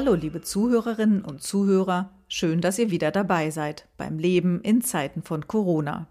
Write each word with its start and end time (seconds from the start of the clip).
Hallo, 0.00 0.14
liebe 0.14 0.40
Zuhörerinnen 0.40 1.24
und 1.24 1.42
Zuhörer, 1.42 2.12
schön, 2.28 2.60
dass 2.60 2.78
ihr 2.78 2.92
wieder 2.92 3.10
dabei 3.10 3.50
seid 3.50 3.88
beim 3.96 4.20
Leben 4.20 4.60
in 4.60 4.80
Zeiten 4.80 5.22
von 5.22 5.48
Corona. 5.48 6.06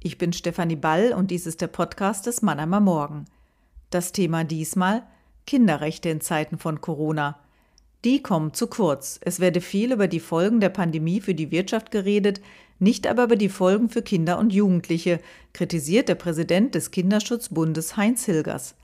Ich 0.00 0.18
bin 0.18 0.32
Stefanie 0.32 0.76
Ball 0.76 1.12
und 1.12 1.32
dies 1.32 1.44
ist 1.44 1.60
der 1.60 1.66
Podcast 1.66 2.26
des 2.26 2.42
Mannheimer 2.42 2.78
Morgen. 2.78 3.24
Das 3.90 4.12
Thema 4.12 4.44
diesmal 4.44 5.02
Kinderrechte 5.48 6.10
in 6.10 6.20
Zeiten 6.20 6.58
von 6.58 6.80
Corona. 6.80 7.40
Die 8.04 8.22
kommen 8.22 8.54
zu 8.54 8.68
kurz. 8.68 9.18
Es 9.20 9.40
werde 9.40 9.60
viel 9.60 9.90
über 9.90 10.06
die 10.06 10.20
Folgen 10.20 10.60
der 10.60 10.68
Pandemie 10.68 11.20
für 11.20 11.34
die 11.34 11.50
Wirtschaft 11.50 11.90
geredet, 11.90 12.40
nicht 12.78 13.08
aber 13.08 13.24
über 13.24 13.36
die 13.36 13.48
Folgen 13.48 13.88
für 13.88 14.02
Kinder 14.02 14.38
und 14.38 14.52
Jugendliche, 14.52 15.18
kritisiert 15.52 16.08
der 16.08 16.14
Präsident 16.14 16.76
des 16.76 16.92
Kinderschutzbundes 16.92 17.96
Heinz 17.96 18.26
Hilgers. 18.26 18.76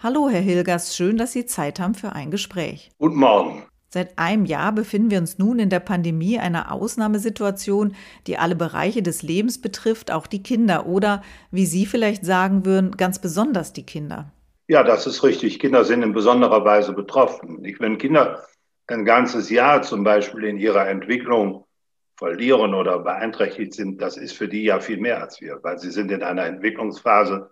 Hallo, 0.00 0.28
Herr 0.28 0.40
Hilgers, 0.40 0.94
schön, 0.94 1.16
dass 1.16 1.32
Sie 1.32 1.46
Zeit 1.46 1.80
haben 1.80 1.96
für 1.96 2.12
ein 2.12 2.30
Gespräch. 2.30 2.92
Guten 3.00 3.16
Morgen. 3.16 3.67
Seit 3.90 4.18
einem 4.18 4.44
Jahr 4.44 4.72
befinden 4.72 5.10
wir 5.10 5.18
uns 5.18 5.38
nun 5.38 5.58
in 5.58 5.70
der 5.70 5.80
Pandemie 5.80 6.38
einer 6.38 6.72
Ausnahmesituation, 6.72 7.94
die 8.26 8.36
alle 8.36 8.54
Bereiche 8.54 9.02
des 9.02 9.22
Lebens 9.22 9.62
betrifft, 9.62 10.10
auch 10.10 10.26
die 10.26 10.42
Kinder 10.42 10.86
oder, 10.86 11.22
wie 11.50 11.64
Sie 11.64 11.86
vielleicht 11.86 12.26
sagen 12.26 12.66
würden, 12.66 12.98
ganz 12.98 13.18
besonders 13.18 13.72
die 13.72 13.86
Kinder. 13.86 14.30
Ja, 14.66 14.82
das 14.82 15.06
ist 15.06 15.22
richtig. 15.22 15.58
Kinder 15.58 15.84
sind 15.84 16.02
in 16.02 16.12
besonderer 16.12 16.62
Weise 16.66 16.92
betroffen. 16.92 17.62
Wenn 17.78 17.96
Kinder 17.96 18.44
ein 18.88 19.06
ganzes 19.06 19.48
Jahr 19.48 19.80
zum 19.80 20.04
Beispiel 20.04 20.44
in 20.44 20.58
ihrer 20.58 20.86
Entwicklung 20.86 21.64
verlieren 22.18 22.74
oder 22.74 22.98
beeinträchtigt 22.98 23.72
sind, 23.72 24.02
das 24.02 24.18
ist 24.18 24.32
für 24.32 24.48
die 24.48 24.64
ja 24.64 24.80
viel 24.80 24.98
mehr 24.98 25.22
als 25.22 25.40
wir, 25.40 25.60
weil 25.62 25.78
sie 25.78 25.90
sind 25.90 26.10
in 26.10 26.22
einer 26.22 26.44
Entwicklungsphase, 26.44 27.50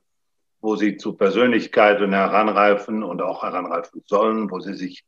wo 0.61 0.77
sie 0.77 0.99
zu 0.99 1.15
Persönlichkeiten 1.15 2.13
heranreifen 2.13 3.03
und 3.03 3.23
auch 3.23 3.43
heranreifen 3.43 4.03
sollen, 4.05 4.51
wo 4.51 4.61
sie 4.61 4.75
sich 4.75 5.03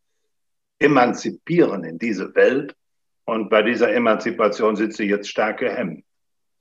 emanzipieren 0.79 1.85
in 1.85 1.99
diese 1.99 2.35
Welt. 2.35 2.77
Und 3.25 3.51
bei 3.51 3.63
dieser 3.63 3.93
Emanzipation 3.93 4.77
sind 4.77 4.95
sie 4.95 5.05
jetzt 5.05 5.29
stark 5.29 5.59
gehemmt. 5.59 6.05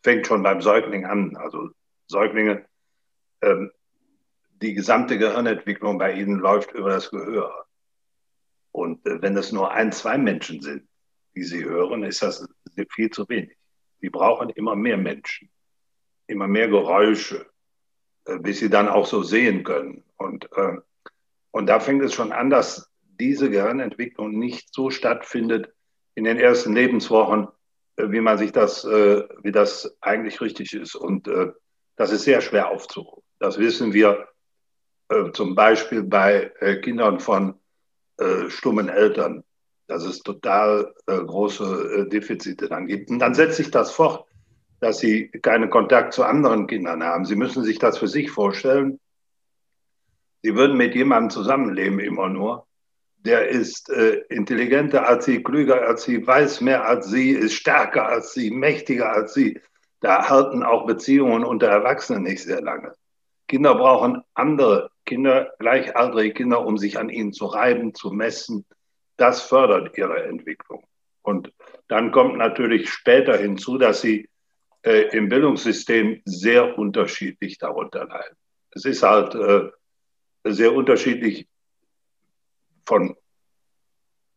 Fängt 0.03 0.27
schon 0.27 0.43
beim 0.43 0.61
Säugling 0.61 1.05
an. 1.05 1.35
Also 1.37 1.69
Säuglinge, 2.07 2.65
ähm, 3.41 3.71
die 4.61 4.73
gesamte 4.73 5.17
Gehirnentwicklung 5.17 5.97
bei 5.97 6.13
ihnen 6.13 6.39
läuft 6.39 6.71
über 6.71 6.89
das 6.89 7.09
Gehör. 7.09 7.65
Und 8.71 9.05
äh, 9.05 9.21
wenn 9.21 9.37
es 9.37 9.51
nur 9.51 9.71
ein, 9.71 9.91
zwei 9.91 10.17
Menschen 10.17 10.61
sind, 10.61 10.87
die 11.35 11.43
sie 11.43 11.63
hören, 11.63 12.03
ist 12.03 12.21
das 12.21 12.47
viel 12.89 13.09
zu 13.09 13.27
wenig. 13.29 13.57
Sie 14.01 14.09
brauchen 14.09 14.49
immer 14.51 14.75
mehr 14.75 14.97
Menschen, 14.97 15.49
immer 16.27 16.47
mehr 16.47 16.67
Geräusche, 16.67 17.45
äh, 18.25 18.37
bis 18.39 18.59
sie 18.59 18.69
dann 18.69 18.87
auch 18.87 19.05
so 19.05 19.23
sehen 19.23 19.63
können. 19.63 20.03
Und, 20.17 20.49
äh, 20.55 20.77
und 21.51 21.67
da 21.67 21.79
fängt 21.79 22.03
es 22.03 22.13
schon 22.13 22.31
an, 22.31 22.49
dass 22.49 22.86
diese 23.19 23.49
Gehirnentwicklung 23.49 24.37
nicht 24.37 24.73
so 24.73 24.89
stattfindet 24.89 25.73
in 26.15 26.23
den 26.23 26.37
ersten 26.37 26.73
Lebenswochen, 26.73 27.47
äh, 27.97 28.09
wie 28.11 28.21
man 28.21 28.37
sich 28.37 28.51
das, 28.51 28.83
äh, 28.85 29.23
wie 29.43 29.51
das 29.51 29.97
eigentlich 30.01 30.41
richtig 30.41 30.73
ist. 30.73 30.95
Und 30.95 31.27
äh, 31.27 31.51
das 31.95 32.11
ist 32.11 32.23
sehr 32.23 32.41
schwer 32.41 32.69
aufzuholen. 32.69 33.23
Das 33.39 33.57
wissen 33.59 33.93
wir 33.93 34.27
zum 35.31 35.55
Beispiel 35.55 36.03
bei 36.03 36.51
Kindern 36.83 37.21
von 37.21 37.55
stummen 38.49 38.89
Eltern, 38.89 39.43
dass 39.87 40.03
es 40.03 40.19
total 40.19 40.93
große 41.05 42.09
Defizite 42.09 42.67
dann 42.67 42.87
gibt. 42.87 43.09
Und 43.09 43.19
dann 43.19 43.33
setzt 43.33 43.55
sich 43.55 43.71
das 43.71 43.91
fort, 43.91 44.27
dass 44.81 44.99
sie 44.99 45.29
keinen 45.29 45.69
Kontakt 45.69 46.13
zu 46.13 46.25
anderen 46.25 46.67
Kindern 46.67 47.03
haben. 47.03 47.23
Sie 47.23 47.37
müssen 47.37 47.63
sich 47.63 47.79
das 47.79 47.97
für 47.97 48.09
sich 48.09 48.29
vorstellen. 48.31 48.99
Sie 50.43 50.55
würden 50.55 50.75
mit 50.75 50.93
jemandem 50.93 51.29
zusammenleben 51.29 51.99
immer 51.99 52.27
nur 52.27 52.67
der 53.27 53.49
ist 53.49 53.89
äh, 53.89 54.21
intelligenter 54.29 55.07
als 55.07 55.25
sie, 55.25 55.43
klüger 55.43 55.87
als 55.87 56.03
sie, 56.03 56.25
weiß 56.25 56.61
mehr 56.61 56.85
als 56.85 57.07
sie, 57.07 57.31
ist 57.31 57.53
stärker 57.53 58.07
als 58.07 58.33
sie, 58.33 58.49
mächtiger 58.49 59.11
als 59.11 59.33
sie. 59.33 59.59
Da 59.99 60.29
halten 60.29 60.63
auch 60.63 60.85
Beziehungen 60.85 61.43
unter 61.43 61.67
Erwachsenen 61.67 62.23
nicht 62.23 62.41
sehr 62.41 62.61
lange. 62.61 62.93
Kinder 63.47 63.75
brauchen 63.75 64.23
andere 64.33 64.91
Kinder, 65.05 65.53
gleichaltrige 65.59 66.33
Kinder, 66.33 66.65
um 66.65 66.77
sich 66.77 66.97
an 66.97 67.09
ihnen 67.09 67.33
zu 67.33 67.45
reiben, 67.45 67.93
zu 67.93 68.11
messen. 68.11 68.65
Das 69.15 69.41
fördert 69.41 69.97
ihre 69.97 70.23
Entwicklung. 70.23 70.85
Und 71.21 71.51
dann 71.87 72.11
kommt 72.11 72.37
natürlich 72.37 72.89
später 72.89 73.37
hinzu, 73.37 73.77
dass 73.77 74.01
sie 74.01 74.29
äh, 74.83 75.09
im 75.15 75.29
Bildungssystem 75.29 76.21
sehr 76.25 76.77
unterschiedlich 76.77 77.57
darunter 77.57 78.05
leiden. 78.05 78.37
Es 78.71 78.85
ist 78.85 79.03
halt 79.03 79.35
äh, 79.35 79.69
sehr 80.45 80.73
unterschiedlich, 80.73 81.47
von 82.87 83.17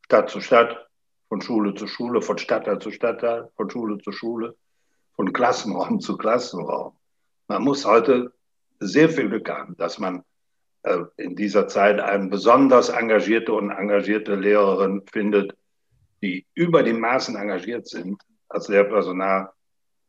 Stadt 0.04 0.28
zu 0.28 0.40
Stadt, 0.40 0.88
von 1.28 1.40
Schule 1.40 1.72
zu 1.74 1.86
Schule, 1.86 2.20
von 2.20 2.36
Stadtteil 2.36 2.80
zu 2.80 2.90
Stadtteil, 2.90 3.48
von 3.56 3.70
Schule 3.70 3.98
zu 3.98 4.10
Schule, 4.10 4.56
von 5.14 5.32
Klassenraum 5.32 6.00
zu 6.00 6.16
Klassenraum. 6.16 6.96
Man 7.46 7.62
muss 7.62 7.86
heute 7.86 8.32
sehr 8.80 9.08
viel 9.08 9.28
Glück 9.28 9.48
haben, 9.48 9.76
dass 9.76 10.00
man 10.00 10.24
äh, 10.82 10.98
in 11.16 11.36
dieser 11.36 11.68
Zeit 11.68 12.00
eine 12.00 12.26
besonders 12.26 12.88
engagierte 12.88 13.52
und 13.52 13.70
engagierte 13.70 14.34
Lehrerin 14.34 15.02
findet, 15.12 15.56
die 16.20 16.44
über 16.54 16.82
die 16.82 16.92
Maßen 16.92 17.36
engagiert 17.36 17.86
sind 17.86 18.20
als 18.48 18.66
Lehrpersonal 18.66 19.52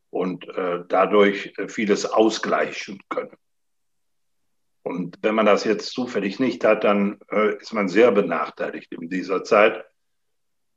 und 0.10 0.48
äh, 0.48 0.84
dadurch 0.88 1.54
vieles 1.68 2.08
ausgleichen 2.08 3.00
können. 3.08 3.38
Und 4.84 5.20
wenn 5.22 5.36
man 5.36 5.46
das 5.46 5.64
jetzt 5.64 5.92
zufällig 5.92 6.40
nicht 6.40 6.64
hat, 6.64 6.84
dann 6.84 7.20
äh, 7.32 7.58
ist 7.58 7.74
man 7.74 7.88
sehr 7.88 8.12
benachteiligt 8.12 8.92
in 8.94 9.10
dieser 9.10 9.44
Zeit. 9.44 9.84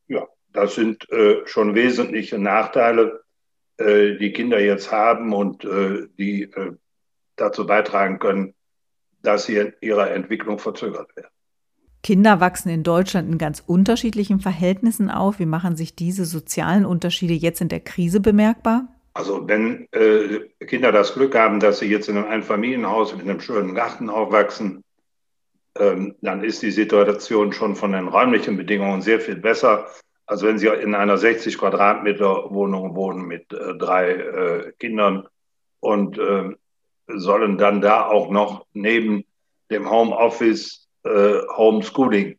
Ja, 0.08 0.26
das 0.52 0.74
sind 0.74 1.10
äh, 1.10 1.46
schon 1.46 1.74
wesentliche 1.74 2.38
Nachteile, 2.38 3.24
äh, 3.78 4.16
die 4.16 4.32
Kinder 4.32 4.60
jetzt 4.60 4.92
haben 4.92 5.32
und 5.32 5.64
äh, 5.64 6.06
die 6.18 6.42
äh, 6.42 6.72
dazu 7.36 7.66
beitragen 7.66 8.18
können, 8.18 8.54
dass 9.22 9.46
sie 9.46 9.56
in 9.56 9.72
ihrer 9.80 10.10
Entwicklung 10.10 10.58
verzögert 10.58 11.16
werden. 11.16 11.28
Kinder 12.02 12.38
wachsen 12.38 12.68
in 12.68 12.82
Deutschland 12.82 13.30
in 13.32 13.38
ganz 13.38 13.60
unterschiedlichen 13.66 14.38
Verhältnissen 14.38 15.10
auf. 15.10 15.38
Wie 15.38 15.46
machen 15.46 15.74
sich 15.74 15.96
diese 15.96 16.26
sozialen 16.26 16.84
Unterschiede 16.84 17.32
jetzt 17.32 17.62
in 17.62 17.70
der 17.70 17.80
Krise 17.80 18.20
bemerkbar? 18.20 18.93
Also 19.14 19.46
wenn 19.46 19.86
äh, 19.92 20.40
Kinder 20.66 20.90
das 20.90 21.14
Glück 21.14 21.36
haben, 21.36 21.60
dass 21.60 21.78
sie 21.78 21.86
jetzt 21.86 22.08
in 22.08 22.16
einem 22.16 22.28
Einfamilienhaus 22.28 23.14
mit 23.14 23.22
einem 23.22 23.40
schönen 23.40 23.74
Garten 23.74 24.10
aufwachsen, 24.10 24.82
ähm, 25.78 26.16
dann 26.20 26.42
ist 26.42 26.62
die 26.62 26.72
Situation 26.72 27.52
schon 27.52 27.76
von 27.76 27.92
den 27.92 28.08
räumlichen 28.08 28.56
Bedingungen 28.56 29.02
sehr 29.02 29.20
viel 29.20 29.36
besser, 29.36 29.86
als 30.26 30.42
wenn 30.42 30.58
sie 30.58 30.66
in 30.66 30.96
einer 30.96 31.16
60 31.16 31.58
Quadratmeter 31.58 32.50
Wohnung 32.50 32.96
wohnen 32.96 33.26
mit 33.26 33.52
äh, 33.52 33.76
drei 33.76 34.10
äh, 34.10 34.72
Kindern 34.80 35.28
und 35.78 36.18
ähm, 36.18 36.56
sollen 37.06 37.56
dann 37.56 37.80
da 37.80 38.06
auch 38.06 38.30
noch 38.30 38.66
neben 38.72 39.24
dem 39.70 39.88
Homeoffice 39.88 40.88
äh, 41.04 41.40
Homeschooling 41.56 42.38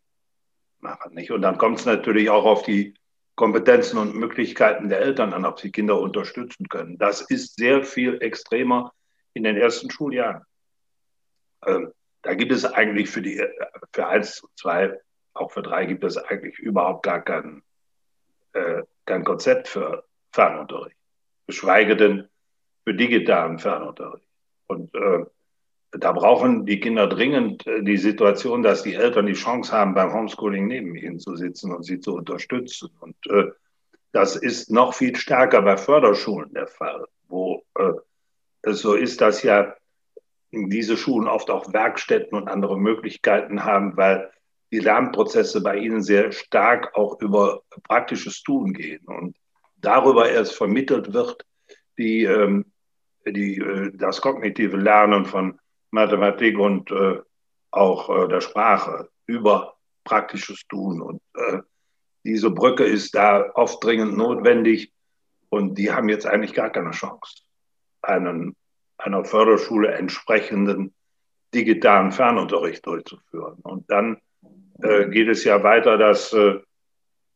machen. 0.80 1.14
Nicht? 1.14 1.32
Und 1.32 1.42
dann 1.42 1.58
kommt 1.58 1.80
es 1.80 1.86
natürlich 1.86 2.30
auch 2.30 2.46
auf 2.46 2.64
die 2.64 2.96
Kompetenzen 3.36 3.98
und 3.98 4.16
Möglichkeiten 4.16 4.90
der 4.90 5.02
Eltern 5.02 5.34
an, 5.34 5.46
ob 5.46 5.60
sie 5.60 5.72
Kinder 5.72 6.00
unterstützen 6.00 6.70
können. 6.70 6.98
Das 6.98 7.22
ist 7.22 7.56
sehr 7.58 7.84
viel 7.84 8.22
extremer 8.22 8.94
in 9.34 9.44
den 9.44 9.58
ersten 9.58 9.92
Schuljahren. 9.92 10.44
Ähm, 11.66 11.92
da 12.22 12.34
gibt 12.34 12.52
es 12.52 12.66
eigentlich 12.66 13.10
für 13.10 13.22
die 13.22 13.46
für 13.94 14.08
eins, 14.08 14.42
zwei, 14.56 15.00
auch 15.34 15.52
für 15.52 15.62
drei 15.62 15.86
gibt 15.86 16.04
es 16.04 16.18
eigentlich 16.18 16.58
überhaupt 16.60 17.04
gar 17.04 17.22
kein, 17.22 17.62
äh, 18.54 18.84
kein 19.06 19.24
Konzept 19.24 19.68
für 19.68 20.06
Fernunterricht, 20.32 20.98
geschweige 21.46 21.96
denn 21.96 22.28
für 22.84 22.94
digitalen 22.94 23.60
Fernunterricht. 23.60 24.28
Und 24.68 24.94
äh, 24.96 25.26
da 26.00 26.12
brauchen 26.12 26.66
die 26.66 26.80
Kinder 26.80 27.08
dringend 27.08 27.66
äh, 27.68 27.84
die 27.84 27.98
Situation, 27.98 28.64
dass 28.64 28.84
die 28.84 28.96
Eltern 28.96 29.26
die 29.26 29.34
Chance 29.34 29.72
haben, 29.72 29.94
beim 29.94 30.14
Homeschooling 30.14 30.68
neben 30.68 30.96
ihnen 30.96 31.20
zu 31.20 31.36
sitzen 31.36 31.74
und 31.74 31.84
sie 31.84 32.00
zu 32.00 32.16
unterstützen. 32.16 32.90
Und 33.00 33.16
äh, 33.30 33.52
das 34.12 34.36
ist 34.36 34.72
noch 34.72 34.94
viel 34.94 35.16
stärker 35.16 35.62
bei 35.62 35.78
Förderschulen 35.78 36.54
der 36.54 36.68
Fall, 36.68 37.06
wo 37.28 37.64
äh, 37.78 37.92
es 38.62 38.80
so 38.82 38.94
ist, 38.94 39.22
dass 39.22 39.44
ja 39.44 39.76
diese 40.52 40.98
Schulen 40.98 41.28
oft 41.28 41.50
auch 41.50 41.74
Werkstätten 41.74 42.38
und 42.38 42.48
andere 42.48 42.80
Möglichkeiten 42.80 43.64
haben, 43.64 43.98
weil 43.98 44.32
die 44.72 44.80
Lernprozesse 44.80 45.62
bei 45.62 45.78
ihnen 45.78 46.02
sehr 46.02 46.32
stark 46.32 46.96
auch 46.96 47.22
über 47.22 47.62
praktisches 47.84 48.42
Tun 48.42 48.74
gehen 48.74 49.06
und 49.06 49.38
darüber 49.78 50.30
erst 50.30 50.56
vermittelt 50.56 51.14
wird, 51.14 51.46
die, 51.98 52.24
ähm, 52.24 52.66
die, 53.26 53.58
äh, 53.58 53.92
das 53.94 54.22
kognitive 54.22 54.78
Lernen 54.78 55.26
von 55.26 55.60
Mathematik 55.96 56.60
und 56.60 56.92
äh, 56.92 57.20
auch 57.72 58.10
äh, 58.10 58.28
der 58.28 58.42
Sprache 58.42 59.10
über 59.26 59.76
praktisches 60.04 60.68
Tun. 60.68 61.02
Und 61.02 61.22
äh, 61.34 61.60
diese 62.24 62.52
Brücke 62.52 62.84
ist 62.84 63.16
da 63.16 63.52
oft 63.56 63.84
dringend 63.84 64.16
notwendig 64.16 64.92
und 65.50 65.76
die 65.76 65.92
haben 65.92 66.10
jetzt 66.10 66.28
eigentlich 66.28 66.54
gar 66.54 66.70
keine 66.70 66.92
Chance, 66.92 67.42
einen 68.02 68.56
einer 68.98 69.26
Förderschule 69.26 69.92
entsprechenden 69.92 70.94
digitalen 71.54 72.12
Fernunterricht 72.12 72.86
durchzuführen. 72.86 73.60
Und 73.64 73.90
dann 73.90 74.22
äh, 74.82 75.08
geht 75.08 75.28
es 75.28 75.44
ja 75.44 75.64
weiter, 75.64 75.98
dass 75.98 76.34
äh, 76.34 76.60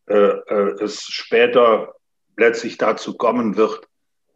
äh, 0.08 0.84
es 0.84 1.04
später 1.04 1.96
letztlich 2.38 2.78
dazu 2.78 3.18
kommen 3.18 3.58
wird, 3.58 3.88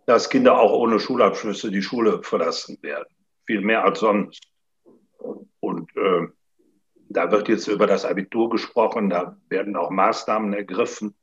dass 0.05 0.29
Kinder 0.29 0.59
auch 0.59 0.73
ohne 0.73 0.99
Schulabschlüsse 0.99 1.71
die 1.71 1.81
Schule 1.81 2.21
verlassen 2.23 2.77
werden. 2.81 3.07
Viel 3.45 3.61
mehr 3.61 3.83
als 3.83 3.99
sonst. 3.99 4.47
Und 5.59 5.95
äh, 5.95 6.27
da 7.09 7.31
wird 7.31 7.47
jetzt 7.47 7.67
über 7.67 7.87
das 7.87 8.05
Abitur 8.05 8.49
gesprochen, 8.49 9.09
da 9.09 9.37
werden 9.49 9.75
auch 9.75 9.89
Maßnahmen 9.89 10.53
ergriffen, 10.53 11.15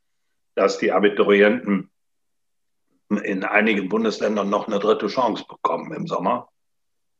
dass 0.54 0.78
die 0.78 0.92
Abiturienten 0.92 1.90
in 3.08 3.44
einigen 3.44 3.88
Bundesländern 3.88 4.48
noch 4.48 4.68
eine 4.68 4.78
dritte 4.78 5.08
Chance 5.08 5.44
bekommen 5.48 5.92
im 5.92 6.06
Sommer 6.06 6.48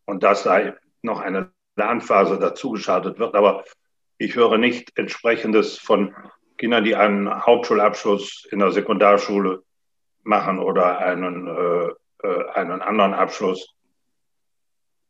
und 0.05 0.23
dass 0.23 0.45
da 0.45 0.75
noch 1.03 1.21
eine 1.21 1.53
Lernphase 1.77 2.39
dazugeschaltet 2.39 3.19
wird. 3.19 3.35
Aber 3.35 3.65
ich 4.19 4.37
höre 4.37 4.59
nicht 4.59 4.97
entsprechendes 4.99 5.79
von 5.79 6.15
Kindern, 6.59 6.85
die 6.85 6.95
einen 6.95 7.29
Hauptschulabschluss 7.29 8.47
in 8.51 8.59
der 8.59 8.71
Sekundarschule 8.71 9.63
machen 10.23 10.59
oder 10.59 10.99
einen, 10.99 11.47
äh, 11.47 11.89
äh, 12.27 12.49
einen 12.51 12.83
anderen 12.83 13.15
Abschluss. 13.15 13.75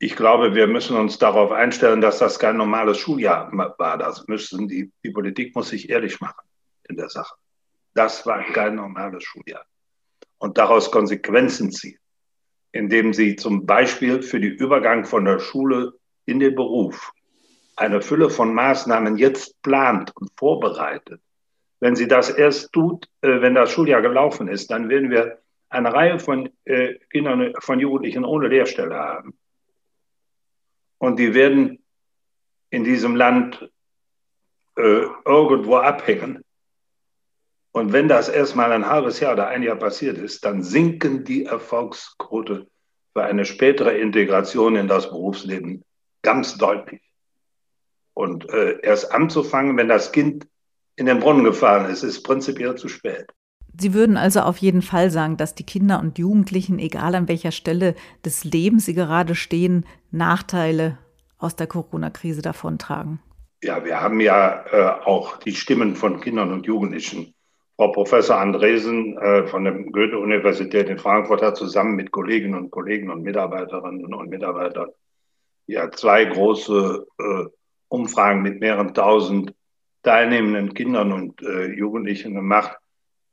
Ich 0.03 0.17
glaube, 0.17 0.55
wir 0.55 0.67
müssen 0.67 0.97
uns 0.97 1.19
darauf 1.19 1.53
einstellen, 1.53 2.01
dass 2.01 2.19
das 2.19 2.39
kein 2.39 2.57
normales 2.57 2.97
Schuljahr 2.97 3.53
war. 3.53 3.99
Das 3.99 4.27
müssen 4.29 4.67
die, 4.67 4.91
die 5.05 5.11
Politik 5.11 5.55
muss 5.55 5.69
sich 5.69 5.91
ehrlich 5.91 6.23
machen 6.23 6.49
in 6.89 6.97
der 6.97 7.11
Sache. 7.11 7.35
Das 7.93 8.25
war 8.25 8.43
kein 8.43 8.77
normales 8.77 9.23
Schuljahr. 9.23 9.67
Und 10.39 10.57
daraus 10.57 10.91
Konsequenzen 10.91 11.71
ziehen, 11.71 11.99
indem 12.73 13.13
sie 13.13 13.37
zum 13.37 13.67
Beispiel 13.67 14.23
für 14.23 14.41
den 14.41 14.55
Übergang 14.55 15.05
von 15.05 15.27
der 15.27 15.39
Schule 15.39 15.93
in 16.25 16.41
den 16.41 16.55
Beruf 16.55 17.13
eine 17.77 18.01
Fülle 18.01 18.31
von 18.31 18.55
Maßnahmen 18.55 19.19
jetzt 19.19 19.61
plant 19.61 20.17
und 20.17 20.31
vorbereitet, 20.39 21.21
wenn 21.79 21.95
sie 21.95 22.09
das 22.09 22.31
erst 22.31 22.73
tut, 22.73 23.07
äh, 23.21 23.43
wenn 23.43 23.55
das 23.55 23.71
Schuljahr 23.71 24.01
gelaufen 24.01 24.49
ist, 24.49 24.71
dann 24.71 24.89
werden 24.89 25.11
wir 25.11 25.43
eine 25.69 25.93
Reihe 25.93 26.19
von 26.19 26.49
äh, 26.65 26.95
Kindern, 27.11 27.53
von 27.59 27.81
Jugendlichen 27.81 28.25
ohne 28.25 28.49
Lehrstelle 28.49 28.95
haben. 28.95 29.35
Und 31.01 31.19
die 31.19 31.33
werden 31.33 31.83
in 32.69 32.85
diesem 32.85 33.17
Land 33.17 33.71
äh, 34.77 35.07
irgendwo 35.25 35.77
abhängen. 35.77 36.45
Und 37.73 37.93
wenn 37.95 38.07
das 38.07 38.29
erstmal 38.29 38.71
ein 38.73 38.87
halbes 38.87 39.19
Jahr 39.19 39.33
oder 39.33 39.49
ein 39.49 39.63
Jahr 39.63 39.77
passiert 39.77 40.19
ist, 40.19 40.45
dann 40.45 40.63
sinken 40.63 41.25
die 41.25 41.47
Erfolgsquote 41.47 42.67
für 43.15 43.23
eine 43.23 43.47
spätere 43.47 43.97
Integration 43.97 44.77
in 44.77 44.89
das 44.89 45.09
Berufsleben 45.09 45.85
ganz 46.23 46.59
deutlich. 46.59 47.01
Und 48.13 48.51
äh, 48.51 48.81
erst 48.83 49.11
anzufangen, 49.11 49.79
wenn 49.79 49.89
das 49.89 50.13
Kind 50.13 50.47
in 50.97 51.07
den 51.07 51.21
Brunnen 51.21 51.45
gefallen 51.45 51.91
ist, 51.91 52.03
ist 52.03 52.23
prinzipiell 52.25 52.75
zu 52.75 52.89
spät. 52.89 53.33
Sie 53.79 53.95
würden 53.95 54.17
also 54.17 54.41
auf 54.41 54.59
jeden 54.59 54.83
Fall 54.83 55.11
sagen, 55.11 55.37
dass 55.37 55.55
die 55.55 55.65
Kinder 55.65 56.01
und 56.01 56.19
Jugendlichen, 56.19 56.79
egal 56.79 57.15
an 57.15 57.29
welcher 57.29 57.53
Stelle 57.53 57.95
des 58.25 58.45
Lebens 58.45 58.87
sie 58.87 58.95
gerade 58.95 59.35
stehen, 59.35 59.87
Nachteile 60.11 60.99
aus 61.39 61.57
der 61.57 61.67
Corona-Krise 61.67 62.43
davontragen. 62.43 63.21
Ja, 63.63 63.85
wir 63.85 64.01
haben 64.01 64.21
ja 64.21 64.65
äh, 64.73 65.05
auch 65.05 65.37
die 65.39 65.55
Stimmen 65.55 65.95
von 65.95 66.21
Kindern 66.21 66.53
und 66.53 66.67
Jugendlichen. 66.67 67.35
Frau 67.77 67.93
Professor 67.93 68.39
Andresen 68.39 69.17
äh, 69.19 69.47
von 69.47 69.65
der 69.65 69.73
Goethe-Universität 69.73 70.89
in 70.89 70.99
Frankfurt 70.99 71.43
hat 71.43 71.57
zusammen 71.57 71.95
mit 71.97 72.11
Kolleginnen 72.11 72.55
und 72.55 72.71
Kollegen 72.71 73.11
und 73.11 73.23
Mitarbeiterinnen 73.23 74.13
und 74.13 74.29
Mitarbeitern 74.29 74.89
ja 75.71 75.91
zwei 75.91 76.25
große 76.25 77.07
äh, 77.19 77.45
Umfragen 77.89 78.43
mit 78.43 78.61
mehreren 78.61 78.93
tausend 78.93 79.55
teilnehmenden 80.03 80.75
Kindern 80.75 81.13
und 81.13 81.43
äh, 81.43 81.67
Jugendlichen 81.67 82.35
gemacht. 82.35 82.77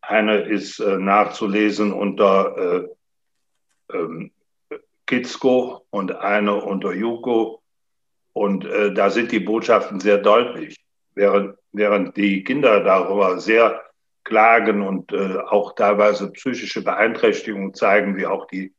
Eine 0.08 0.38
ist 0.38 0.80
äh, 0.80 0.98
nachzulesen 0.98 1.92
unter 1.92 2.88
äh, 3.92 3.94
ähm, 3.94 4.32
Kitzko 5.06 5.86
und 5.90 6.16
eine 6.16 6.56
unter 6.56 6.94
Juko. 6.94 7.62
Und 8.32 8.64
äh, 8.64 8.94
da 8.94 9.10
sind 9.10 9.34
die 9.34 9.42
Botschaften 9.42 10.00
sehr 10.00 10.20
deutlich. 10.20 10.78
Während, 11.14 11.58
während 11.74 12.16
die 12.16 12.46
Kinder 12.46 12.86
darüber 12.86 13.42
sehr 13.42 13.84
klagen 14.24 14.82
und 14.82 15.12
äh, 15.12 15.40
auch 15.40 15.76
teilweise 15.76 16.32
psychische 16.32 16.86
Beeinträchtigungen 16.86 17.74
zeigen, 17.74 18.16
wie 18.16 18.28
auch 18.28 18.48
die 18.48 18.74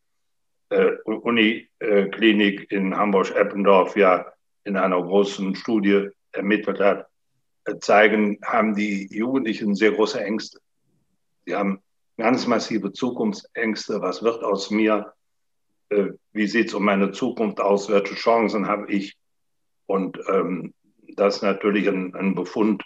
äh, 0.70 0.92
Uniklinik 1.04 2.72
in 2.72 2.96
Hamburg-Eppendorf 2.96 3.96
ja 3.96 4.32
in 4.64 4.78
einer 4.78 5.02
großen 5.02 5.54
Studie 5.56 6.08
ermittelt 6.32 6.80
hat, 6.80 7.06
zeigen, 7.80 8.38
haben 8.42 8.74
die 8.74 9.08
Jugendlichen 9.14 9.74
sehr 9.74 9.92
große 9.92 10.22
Ängste. 10.24 10.58
Sie 11.48 11.56
haben 11.56 11.82
ganz 12.18 12.46
massive 12.46 12.92
Zukunftsängste. 12.92 14.02
Was 14.02 14.22
wird 14.22 14.44
aus 14.44 14.70
mir? 14.70 15.14
Äh, 15.88 16.10
wie 16.32 16.46
sieht 16.46 16.68
es 16.68 16.74
um 16.74 16.84
meine 16.84 17.10
Zukunft 17.12 17.58
aus? 17.58 17.88
Welche 17.88 18.16
Chancen 18.16 18.66
habe 18.66 18.92
ich? 18.92 19.16
Und 19.86 20.18
ähm, 20.28 20.74
das 21.16 21.36
ist 21.36 21.42
natürlich 21.42 21.88
ein, 21.88 22.14
ein 22.14 22.34
Befund, 22.34 22.84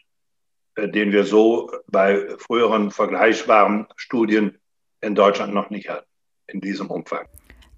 äh, 0.76 0.88
den 0.88 1.10
wir 1.10 1.24
so 1.24 1.72
bei 1.88 2.36
früheren 2.38 2.92
vergleichbaren 2.92 3.88
Studien 3.96 4.60
in 5.00 5.16
Deutschland 5.16 5.52
noch 5.52 5.70
nicht 5.70 5.88
hatten, 5.88 6.06
in 6.46 6.60
diesem 6.60 6.88
Umfang. 6.88 7.26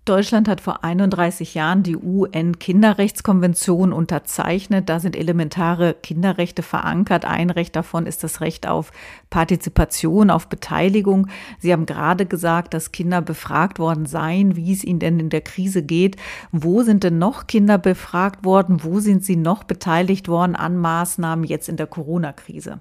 Deutschland 0.04 0.48
hat 0.48 0.60
vor 0.60 0.84
31 0.84 1.54
Jahren 1.54 1.82
die 1.82 1.96
UN-Kinderrechtskonvention 1.96 3.90
unterzeichnet. 3.90 4.90
Da 4.90 5.00
sind 5.00 5.16
elementare 5.16 5.94
Kinderrechte 5.94 6.62
verankert. 6.62 7.24
Ein 7.24 7.48
Recht 7.48 7.74
davon 7.74 8.04
ist 8.04 8.22
das 8.22 8.42
Recht 8.42 8.68
auf 8.68 8.92
Partizipation, 9.30 10.28
auf 10.28 10.50
Beteiligung. 10.50 11.28
Sie 11.58 11.72
haben 11.72 11.86
gerade 11.86 12.26
gesagt, 12.26 12.74
dass 12.74 12.92
Kinder 12.92 13.22
befragt 13.22 13.78
worden 13.78 14.04
seien, 14.04 14.56
wie 14.56 14.74
es 14.74 14.84
ihnen 14.84 14.98
denn 14.98 15.18
in 15.18 15.30
der 15.30 15.40
Krise 15.40 15.82
geht. 15.82 16.16
Wo 16.52 16.82
sind 16.82 17.02
denn 17.02 17.18
noch 17.18 17.46
Kinder 17.46 17.78
befragt 17.78 18.44
worden? 18.44 18.84
Wo 18.84 19.00
sind 19.00 19.24
sie 19.24 19.36
noch 19.36 19.64
beteiligt 19.64 20.28
worden 20.28 20.54
an 20.54 20.76
Maßnahmen 20.76 21.46
jetzt 21.46 21.70
in 21.70 21.78
der 21.78 21.86
Corona-Krise? 21.86 22.80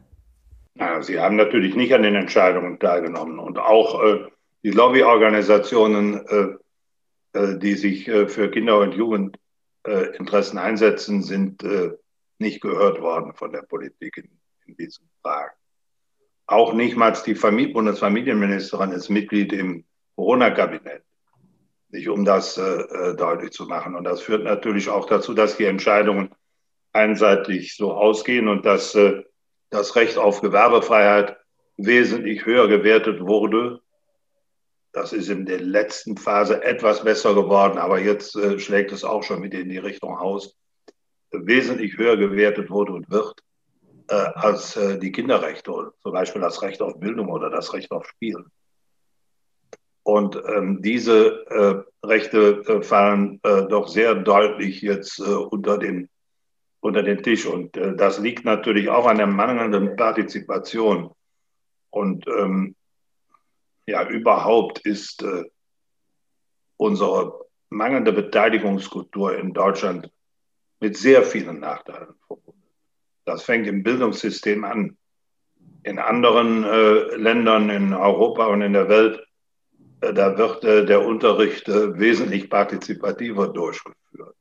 Sie 1.00 1.20
haben 1.22 1.38
natürlich 1.38 1.76
nicht 1.76 1.94
an 1.94 2.04
den 2.04 2.16
Entscheidungen 2.16 2.80
teilgenommen 2.80 3.40
und 3.40 3.60
auch 3.60 4.04
äh, 4.04 4.20
die 4.64 4.72
Lobbyorganisationen 4.72 6.16
äh, 6.28 6.63
die 7.36 7.76
sich 7.76 8.08
äh, 8.08 8.28
für 8.28 8.52
Kinder- 8.52 8.80
und 8.80 8.94
Jugendinteressen 8.94 10.58
einsetzen, 10.60 11.24
sind 11.24 11.64
äh, 11.64 11.92
nicht 12.38 12.62
gehört 12.62 13.02
worden 13.02 13.34
von 13.34 13.52
der 13.52 13.64
Politik 13.64 14.18
in, 14.18 14.30
in 14.66 14.76
diesen 14.76 15.10
Fragen. 15.22 15.54
Auch 16.46 16.74
nicht 16.74 16.96
mal 16.96 17.16
die 17.26 17.36
Familie, 17.36 17.74
Bundesfamilienministerin 17.74 18.92
ist 18.92 19.10
Mitglied 19.10 19.54
im 19.54 19.86
Corona-Kabinett. 20.16 21.04
Nicht 21.90 22.10
um 22.10 22.26
das 22.26 22.58
äh, 22.58 23.16
deutlich 23.16 23.52
zu 23.52 23.66
machen. 23.66 23.96
Und 23.96 24.04
das 24.04 24.22
führt 24.22 24.44
natürlich 24.44 24.90
auch 24.90 25.06
dazu, 25.06 25.34
dass 25.34 25.58
die 25.58 25.66
Entscheidungen 25.66 26.34
einseitig 26.92 27.76
so 27.76 27.94
ausgehen 27.94 28.48
und 28.48 28.66
dass 28.66 28.94
äh, 28.96 29.24
das 29.70 29.96
Recht 29.96 30.18
auf 30.18 30.42
Gewerbefreiheit 30.42 31.38
wesentlich 31.78 32.46
höher 32.46 32.68
gewertet 32.68 33.22
wurde 33.22 33.83
das 34.94 35.12
ist 35.12 35.30
in 35.30 35.46
der 35.46 35.60
letzten 35.60 36.18
Phase 36.18 36.64
etwas 36.64 37.04
besser 37.04 37.34
geworden, 37.34 37.80
aber 37.80 38.00
jetzt 38.00 38.36
äh, 38.36 38.60
schlägt 38.60 38.92
es 38.92 39.04
auch 39.04 39.24
schon 39.24 39.42
wieder 39.42 39.60
in 39.60 39.70
die 39.70 39.80
Richtung 39.80 40.16
aus. 40.16 40.56
Wesentlich 41.32 41.98
höher 41.98 42.16
gewertet 42.16 42.70
wurde 42.70 42.94
und 42.94 43.10
wird 43.10 43.42
äh, 44.08 44.14
als 44.14 44.78
äh, 44.78 45.00
die 45.00 45.12
Kinderrechte, 45.12 45.94
zum 46.00 46.12
Beispiel 46.12 46.42
das 46.42 46.62
Recht 46.62 46.80
auf 46.82 47.00
Bildung 47.00 47.30
oder 47.30 47.50
das 47.50 47.74
Recht 47.74 47.92
auf 47.92 48.06
Spielen. 48.08 48.46
Und 50.04 50.36
ähm, 50.36 50.82
diese 50.84 51.44
äh, 51.50 52.06
Rechte 52.06 52.64
äh, 52.68 52.82
fallen 52.84 53.40
äh, 53.42 53.64
doch 53.64 53.88
sehr 53.88 54.14
deutlich 54.14 54.82
jetzt 54.82 55.20
unter, 55.20 55.80
den, 55.80 56.08
unter 56.82 57.02
den 57.02 57.24
Tisch. 57.24 57.48
Und 57.48 57.76
das 57.76 58.20
liegt 58.20 58.46
natürlich 58.46 58.90
auch 58.90 59.08
an 59.08 59.18
der 59.18 59.28
mangelnden 59.28 59.96
Partizipation. 59.96 61.12
Und 61.90 62.28
ähm, 62.28 62.76
ja, 63.86 64.08
überhaupt 64.08 64.80
ist 64.80 65.24
äh, 65.24 65.44
unsere 66.78 67.46
mangelnde 67.70 68.14
Beteiligungskultur 68.14 69.38
in 69.38 69.54
Deutschland 69.54 70.10
mit 70.80 70.98
sehr 70.98 71.24
vielen 71.24 71.60
Nachteilen 71.60 72.16
verbunden. 72.28 72.64
Das 73.26 73.44
fängt 73.44 73.68
im 73.68 73.84
Bildungssystem 73.84 74.64
an. 74.64 74.98
In 75.84 76.00
anderen 76.00 76.64
äh, 76.64 77.16
Ländern 77.16 77.70
in 77.70 77.94
Europa 77.94 78.46
und 78.48 78.62
in 78.62 78.74
der 78.74 78.88
Welt, 78.88 79.26
äh, 80.02 80.14
da 80.14 80.38
wird 80.38 80.64
äh, 80.64 80.86
der 80.86 81.06
Unterricht 81.06 81.68
äh, 81.68 82.00
wesentlich 82.00 82.50
partizipativer 82.50 83.50
durchgeführt. 83.50 84.36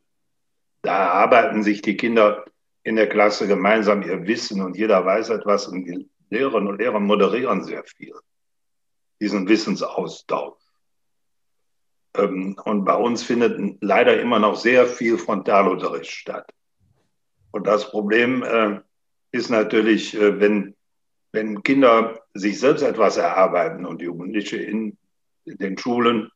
Da 0.82 1.10
arbeiten 1.10 1.62
sich 1.62 1.82
die 1.82 1.96
Kinder 1.96 2.44
in 2.84 2.96
der 2.96 3.08
Klasse 3.08 3.46
gemeinsam 3.46 4.02
ihr 4.02 4.26
Wissen 4.26 4.60
und 4.60 4.76
jeder 4.76 5.04
weiß 5.04 5.30
etwas 5.30 5.66
und 5.68 5.84
die 5.84 6.08
Lehrerinnen 6.30 6.68
und 6.68 6.78
Lehrer 6.78 7.00
moderieren 7.00 7.64
sehr 7.64 7.84
viel 7.84 8.14
diesen 9.22 9.48
Wissensaustausch. 9.48 10.58
Ähm, 12.16 12.56
und 12.64 12.84
bei 12.84 12.94
uns 12.94 13.22
findet 13.22 13.78
leider 13.80 14.20
immer 14.20 14.38
noch 14.38 14.56
sehr 14.56 14.86
viel 14.86 15.16
Frontalunterricht 15.16 16.10
statt. 16.10 16.52
Und 17.52 17.66
das 17.66 17.90
Problem 17.90 18.42
äh, 18.42 18.80
ist 19.30 19.48
natürlich, 19.48 20.14
äh, 20.14 20.40
wenn 20.40 20.74
wenn 21.32 21.62
Kinder 21.62 22.20
sich 22.34 22.60
selbst 22.60 22.82
etwas 22.82 23.16
erarbeiten 23.16 23.86
und 23.86 24.02
Jugendliche 24.02 24.58
in, 24.58 24.98
in 25.46 25.56
den 25.56 25.78
Schulen, 25.78 26.30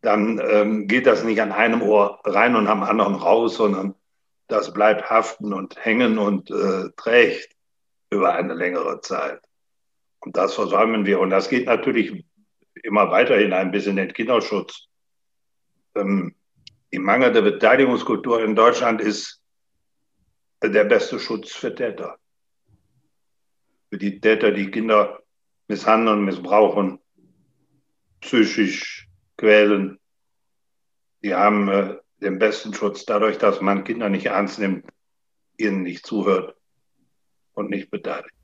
dann 0.00 0.40
ähm, 0.42 0.88
geht 0.88 1.06
das 1.06 1.24
nicht 1.24 1.42
an 1.42 1.52
einem 1.52 1.82
Ohr 1.82 2.20
rein 2.24 2.56
und 2.56 2.66
am 2.66 2.82
anderen 2.82 3.16
raus, 3.16 3.56
sondern 3.56 3.94
das 4.48 4.72
bleibt 4.72 5.10
haften 5.10 5.52
und 5.52 5.84
hängen 5.84 6.18
und 6.18 6.50
äh, 6.50 6.88
trägt 6.96 7.54
über 8.08 8.32
eine 8.32 8.54
längere 8.54 9.02
Zeit. 9.02 9.42
Und 10.20 10.36
das 10.36 10.54
versäumen 10.54 11.06
wir. 11.06 11.20
Und 11.20 11.30
das 11.30 11.48
geht 11.48 11.66
natürlich 11.66 12.24
immer 12.82 13.10
weiter 13.10 13.36
hinein 13.36 13.70
bis 13.70 13.86
in 13.86 13.96
den 13.96 14.12
Kinderschutz. 14.12 14.86
Ähm, 15.94 16.34
die 16.92 16.98
mangelnde 16.98 17.42
Beteiligungskultur 17.42 18.42
in 18.42 18.54
Deutschland 18.54 19.00
ist 19.00 19.42
der 20.62 20.84
beste 20.84 21.18
Schutz 21.18 21.52
für 21.52 21.74
Täter. 21.74 22.18
Für 23.90 23.98
die 23.98 24.20
Täter, 24.20 24.52
die 24.52 24.70
Kinder 24.70 25.22
misshandeln, 25.68 26.24
missbrauchen, 26.24 26.98
psychisch 28.20 29.08
quälen. 29.36 29.98
Die 31.22 31.34
haben 31.34 31.68
äh, 31.68 31.96
den 32.20 32.38
besten 32.38 32.74
Schutz 32.74 33.04
dadurch, 33.04 33.38
dass 33.38 33.60
man 33.60 33.84
Kinder 33.84 34.08
nicht 34.08 34.26
ernst 34.26 34.58
nimmt, 34.58 34.86
ihnen 35.56 35.82
nicht 35.82 36.04
zuhört 36.04 36.56
und 37.54 37.70
nicht 37.70 37.90
beteiligt. 37.90 38.34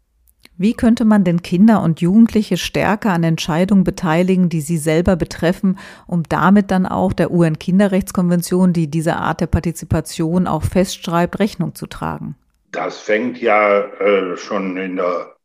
Wie 0.58 0.72
könnte 0.72 1.04
man 1.04 1.22
denn 1.22 1.42
Kinder 1.42 1.82
und 1.82 2.00
Jugendliche 2.00 2.56
stärker 2.56 3.10
an 3.10 3.24
Entscheidungen 3.24 3.84
beteiligen, 3.84 4.48
die 4.48 4.62
sie 4.62 4.78
selber 4.78 5.14
betreffen, 5.14 5.78
um 6.06 6.22
damit 6.22 6.70
dann 6.70 6.86
auch 6.86 7.12
der 7.12 7.30
UN-Kinderrechtskonvention, 7.30 8.72
die 8.72 8.88
diese 8.88 9.16
Art 9.16 9.42
der 9.42 9.48
Partizipation 9.48 10.46
auch 10.46 10.62
festschreibt, 10.62 11.38
Rechnung 11.40 11.74
zu 11.74 11.86
tragen? 11.86 12.36
Das 12.72 13.00
fängt 13.00 13.40
ja 13.40 13.80
äh, 13.80 14.36
schon 14.38 14.78
in 14.78 14.96
der, 14.96 15.36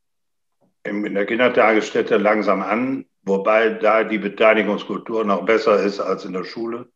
in 0.83 1.13
der 1.13 1.25
Kindertagesstätte 1.25 2.15
langsam 2.15 2.61
an, 2.61 3.05
wobei 3.23 3.69
da 3.69 4.05
die 4.05 4.17
Beteiligungskultur 4.17 5.25
noch 5.25 5.45
besser 5.45 5.83
ist 5.83 5.99
als 5.99 6.23
in 6.23 6.33
der 6.33 6.45
Schule. 6.45 6.87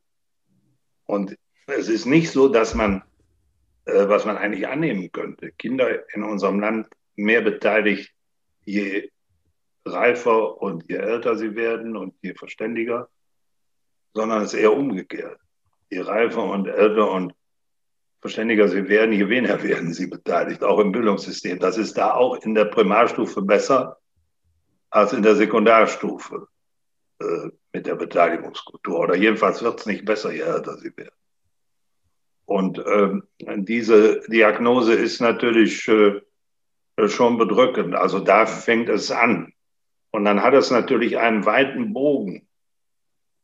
Und 1.06 1.36
es 1.68 1.90
ist 1.90 2.06
nicht 2.06 2.32
so, 2.32 2.48
dass 2.48 2.76
man, 2.76 3.04
äh, 3.86 4.08
was 4.08 4.26
man 4.26 4.38
eigentlich 4.38 4.68
annehmen 4.70 5.12
könnte, 5.12 5.52
Kinder 5.52 5.90
in 6.14 6.24
unserem 6.24 6.62
Land 6.62 6.88
mehr 7.16 7.42
beteiligt, 7.42 8.12
je 8.66 9.10
reifer 9.86 10.62
und 10.62 10.88
je 10.90 10.98
älter 10.98 11.38
sie 11.38 11.56
werden 11.56 11.96
und 11.96 12.16
je 12.22 12.34
verständiger, 12.34 13.10
sondern 14.14 14.44
es 14.44 14.54
ist 14.54 14.60
eher 14.60 14.74
umgekehrt. 14.74 15.40
Je 15.90 16.02
reifer 16.02 16.44
und 16.44 16.68
älter 16.68 17.12
und 17.12 17.34
verständiger 18.22 18.68
sie 18.68 18.88
werden, 18.88 19.14
je 19.14 19.30
weniger 19.30 19.62
werden 19.62 19.94
sie 19.94 20.08
beteiligt, 20.08 20.64
auch 20.64 20.80
im 20.80 20.92
Bildungssystem. 20.92 21.60
Das 21.60 21.78
ist 21.78 21.98
da 21.98 22.14
auch 22.14 22.44
in 22.44 22.56
der 22.56 22.66
Primarstufe 22.66 23.42
besser 23.42 23.98
als 24.90 25.14
in 25.14 25.22
der 25.22 25.36
Sekundarstufe 25.36 26.48
äh, 27.20 27.50
mit 27.74 27.86
der 27.86 27.96
Beteiligungskultur. 27.96 29.00
Oder 29.00 29.16
jedenfalls 29.16 29.62
wird 29.62 29.80
es 29.80 29.86
nicht 29.86 30.06
besser, 30.06 30.32
je 30.32 30.42
älter 30.42 30.78
sie 30.78 30.96
werden. 30.98 31.14
Und 32.46 32.80
äh, 32.80 33.22
diese 33.58 34.22
Diagnose 34.28 34.94
ist 34.94 35.20
natürlich 35.20 35.88
äh, 35.88 36.22
schon 37.08 37.38
bedrückend. 37.38 37.96
Also 37.96 38.20
da 38.20 38.46
fängt 38.46 38.90
es 38.90 39.12
an. 39.12 39.54
Und 40.12 40.26
dann 40.26 40.42
hat 40.42 40.54
es 40.54 40.72
natürlich 40.72 41.18
einen 41.18 41.46
weiten 41.46 41.94
Bogen. 41.94 42.48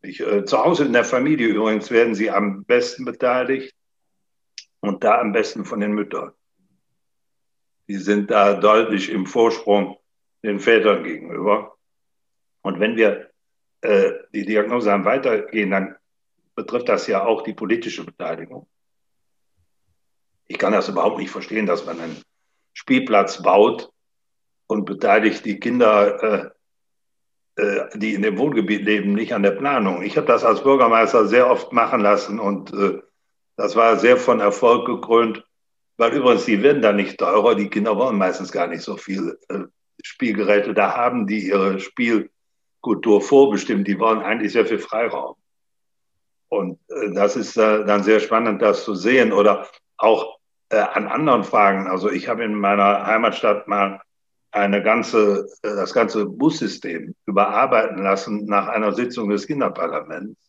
Ich, 0.01 0.21
äh, 0.21 0.45
zu 0.45 0.57
Hause 0.57 0.85
in 0.85 0.93
der 0.93 1.03
Familie 1.03 1.47
übrigens 1.47 1.91
werden 1.91 2.15
sie 2.15 2.31
am 2.31 2.63
besten 2.63 3.05
beteiligt 3.05 3.75
und 4.79 5.03
da 5.03 5.19
am 5.19 5.31
besten 5.31 5.65
von 5.65 5.79
den 5.79 5.91
Müttern. 5.91 6.31
Die 7.87 7.97
sind 7.97 8.31
da 8.31 8.53
deutlich 8.53 9.09
im 9.09 9.25
Vorsprung 9.25 9.97
den 10.43 10.59
Vätern 10.59 11.03
gegenüber. 11.03 11.75
Und 12.61 12.79
wenn 12.79 12.95
wir 12.95 13.29
äh, 13.81 14.13
die 14.33 14.45
Diagnose 14.45 14.91
haben 14.91 15.05
weitergehen, 15.05 15.71
dann 15.71 15.95
betrifft 16.55 16.89
das 16.89 17.07
ja 17.07 17.25
auch 17.25 17.43
die 17.43 17.53
politische 17.53 18.05
Beteiligung. 18.05 18.67
Ich 20.47 20.57
kann 20.57 20.73
das 20.73 20.89
überhaupt 20.89 21.17
nicht 21.17 21.31
verstehen, 21.31 21.65
dass 21.65 21.85
man 21.85 21.99
einen 21.99 22.21
Spielplatz 22.73 23.41
baut 23.41 23.91
und 24.67 24.85
beteiligt 24.85 25.45
die 25.45 25.59
Kinder, 25.59 26.53
äh, 27.57 27.61
äh, 27.61 27.97
die 27.97 28.13
in 28.13 28.21
dem 28.21 28.37
Wohngebiet 28.37 28.83
leben, 28.83 29.13
nicht 29.13 29.33
an 29.33 29.43
der 29.43 29.51
Planung. 29.51 30.01
Ich 30.03 30.17
habe 30.17 30.27
das 30.27 30.43
als 30.43 30.63
Bürgermeister 30.63 31.27
sehr 31.27 31.49
oft 31.49 31.73
machen 31.73 32.01
lassen 32.01 32.39
und 32.39 32.73
äh, 32.73 33.01
das 33.57 33.75
war 33.75 33.97
sehr 33.97 34.17
von 34.17 34.39
Erfolg 34.39 34.85
gekrönt, 34.85 35.45
weil 35.97 36.13
übrigens 36.13 36.45
die 36.45 36.63
werden 36.63 36.81
da 36.81 36.93
nicht 36.93 37.19
teurer. 37.19 37.55
Die 37.55 37.69
Kinder 37.69 37.95
wollen 37.97 38.17
meistens 38.17 38.51
gar 38.51 38.67
nicht 38.67 38.81
so 38.81 38.97
viel 38.97 39.37
äh, 39.49 39.59
Spielgeräte 40.01 40.73
da 40.73 40.95
haben, 40.95 41.27
die 41.27 41.49
ihre 41.49 41.79
Spielkultur 41.79 43.21
vorbestimmen. 43.21 43.83
Die 43.83 43.99
wollen 43.99 44.21
eigentlich 44.21 44.53
sehr 44.53 44.65
viel 44.65 44.79
Freiraum. 44.79 45.35
Und 46.49 46.79
äh, 46.89 47.13
das 47.13 47.35
ist 47.35 47.57
äh, 47.57 47.85
dann 47.85 48.03
sehr 48.03 48.19
spannend, 48.19 48.61
das 48.61 48.83
zu 48.83 48.95
sehen. 48.95 49.31
Oder 49.31 49.67
auch 49.97 50.39
äh, 50.71 50.77
an 50.77 51.07
anderen 51.07 51.43
Fragen. 51.43 51.87
Also 51.87 52.09
ich 52.09 52.27
habe 52.27 52.43
in 52.43 52.55
meiner 52.55 53.05
Heimatstadt 53.05 53.67
mal 53.67 54.01
eine 54.51 54.81
ganze, 54.81 55.47
äh, 55.63 55.75
das 55.75 55.93
ganze 55.93 56.25
Bussystem 56.25 57.13
überarbeiten 57.25 58.01
lassen 58.01 58.45
nach 58.45 58.67
einer 58.67 58.93
Sitzung 58.93 59.29
des 59.29 59.47
Kinderparlaments, 59.47 60.39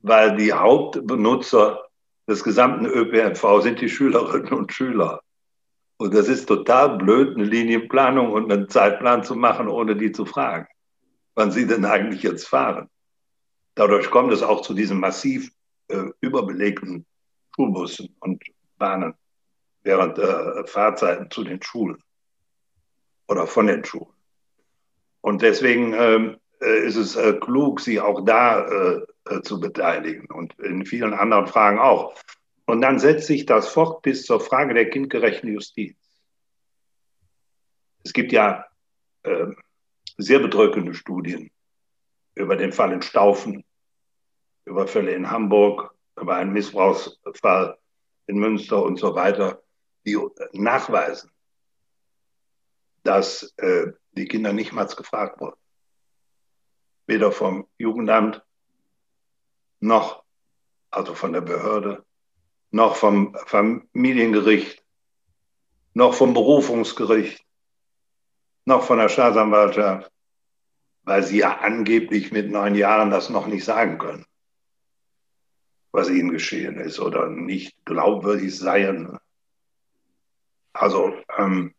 weil 0.00 0.36
die 0.36 0.52
Hauptbenutzer 0.52 1.84
des 2.26 2.42
gesamten 2.42 2.86
ÖPNV 2.86 3.60
sind 3.60 3.80
die 3.80 3.88
Schülerinnen 3.88 4.52
und 4.52 4.72
Schüler. 4.72 5.20
Und 5.98 6.14
das 6.14 6.28
ist 6.28 6.46
total 6.46 6.96
blöd, 6.96 7.36
eine 7.36 7.44
Linienplanung 7.44 8.32
und 8.32 8.50
einen 8.50 8.68
Zeitplan 8.68 9.24
zu 9.24 9.34
machen, 9.34 9.68
ohne 9.68 9.96
die 9.96 10.12
zu 10.12 10.24
fragen, 10.24 10.66
wann 11.34 11.50
sie 11.50 11.66
denn 11.66 11.84
eigentlich 11.84 12.22
jetzt 12.22 12.46
fahren. 12.46 12.88
Dadurch 13.74 14.10
kommt 14.10 14.32
es 14.32 14.42
auch 14.42 14.62
zu 14.62 14.74
diesen 14.74 15.00
massiv 15.00 15.50
äh, 15.88 16.04
überbelegten 16.20 17.04
Schulbussen 17.54 18.14
und 18.20 18.42
Bahnen 18.78 19.14
während 19.82 20.18
der 20.18 20.64
Fahrzeiten 20.66 21.30
zu 21.30 21.44
den 21.44 21.62
Schulen 21.62 22.02
oder 23.26 23.46
von 23.46 23.66
den 23.66 23.84
Schulen. 23.84 24.12
Und 25.20 25.42
deswegen 25.42 25.92
ähm, 25.94 26.36
äh, 26.60 26.86
ist 26.86 26.96
es 26.96 27.16
äh, 27.16 27.34
klug, 27.34 27.80
sie 27.80 28.00
auch 28.00 28.24
da 28.24 28.66
äh, 28.66 29.00
äh, 29.26 29.42
zu 29.42 29.60
beteiligen 29.60 30.26
und 30.26 30.58
in 30.58 30.86
vielen 30.86 31.14
anderen 31.14 31.46
Fragen 31.46 31.78
auch. 31.78 32.14
Und 32.66 32.80
dann 32.82 32.98
setzt 32.98 33.26
sich 33.26 33.46
das 33.46 33.68
fort 33.68 34.02
bis 34.02 34.24
zur 34.24 34.40
Frage 34.40 34.74
der 34.74 34.90
kindgerechten 34.90 35.52
Justiz. 35.52 35.96
Es 38.04 38.12
gibt 38.12 38.32
ja 38.32 38.64
äh, 39.22 39.46
sehr 40.16 40.38
bedrückende 40.38 40.94
Studien 40.94 41.50
über 42.34 42.56
den 42.56 42.72
Fall 42.72 42.92
in 42.92 43.02
Staufen, 43.02 43.64
über 44.64 44.86
Fälle 44.86 45.12
in 45.12 45.30
Hamburg, 45.30 45.94
über 46.20 46.36
einen 46.36 46.52
Missbrauchsfall 46.52 47.78
in 48.28 48.38
Münster 48.38 48.82
und 48.82 48.98
so 48.98 49.14
weiter, 49.14 49.62
die 50.06 50.16
nachweisen, 50.52 51.30
dass 53.02 53.54
äh, 53.56 53.92
die 54.12 54.26
Kinder 54.26 54.52
nicht 54.52 54.72
mal 54.72 54.86
gefragt 54.86 55.40
wurden. 55.40 55.56
Weder 57.06 57.32
vom 57.32 57.66
Jugendamt 57.78 58.44
noch, 59.80 60.24
also 60.90 61.14
von 61.14 61.32
der 61.32 61.40
Behörde, 61.40 62.04
noch 62.70 62.96
vom 62.96 63.34
Familiengericht, 63.46 64.84
noch 65.94 66.12
vom 66.12 66.34
Berufungsgericht, 66.34 67.42
noch 68.66 68.84
von 68.84 68.98
der 68.98 69.08
Staatsanwaltschaft, 69.08 70.12
weil 71.04 71.22
sie 71.22 71.38
ja 71.38 71.58
angeblich 71.60 72.30
mit 72.30 72.50
neun 72.50 72.74
Jahren 72.74 73.10
das 73.10 73.30
noch 73.30 73.46
nicht 73.46 73.64
sagen 73.64 73.96
können 73.96 74.27
was 75.92 76.10
ihnen 76.10 76.30
geschehen 76.30 76.78
ist 76.78 77.00
oder 77.00 77.28
nicht 77.28 77.74
glaubwürdig 77.84 78.56
seien. 78.56 79.18
Also, 80.72 81.14
ähm, 81.36 81.74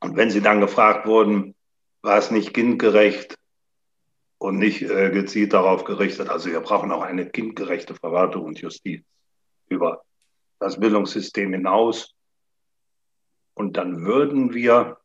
und 0.00 0.16
wenn 0.16 0.30
sie 0.30 0.40
dann 0.40 0.60
gefragt 0.60 1.06
wurden, 1.06 1.54
war 2.02 2.16
es 2.16 2.30
nicht 2.30 2.54
kindgerecht 2.54 3.38
und 4.38 4.58
nicht 4.58 4.82
äh, 4.82 5.10
gezielt 5.10 5.52
darauf 5.52 5.84
gerichtet. 5.84 6.30
Also 6.30 6.50
wir 6.50 6.60
brauchen 6.60 6.90
auch 6.90 7.02
eine 7.02 7.28
kindgerechte 7.28 7.94
Verwaltung 7.94 8.44
und 8.44 8.60
Justiz 8.60 9.04
über 9.68 10.02
das 10.58 10.80
Bildungssystem 10.80 11.52
hinaus. 11.52 12.14
Und 13.54 13.76
dann 13.76 14.04
würden 14.06 14.54
wir 14.54 14.98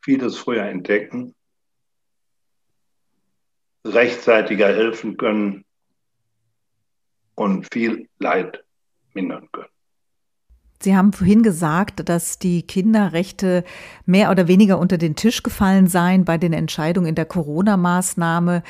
vieles 0.00 0.38
früher 0.38 0.62
entdecken, 0.62 1.34
rechtzeitiger 3.84 4.68
helfen 4.68 5.16
können, 5.16 5.65
und 7.36 7.72
viel 7.72 8.08
Leid 8.18 8.64
mindern 9.14 9.48
können. 9.52 9.68
Sie 10.82 10.94
haben 10.94 11.12
vorhin 11.12 11.42
gesagt, 11.42 12.08
dass 12.08 12.38
die 12.38 12.62
Kinderrechte 12.62 13.64
mehr 14.04 14.30
oder 14.30 14.46
weniger 14.46 14.78
unter 14.78 14.98
den 14.98 15.16
Tisch 15.16 15.42
gefallen 15.42 15.86
seien 15.86 16.24
bei 16.24 16.36
den 16.36 16.52
Entscheidungen 16.52 17.08
in 17.08 17.14
der 17.14 17.24
Corona-Maßnahme. 17.24 18.62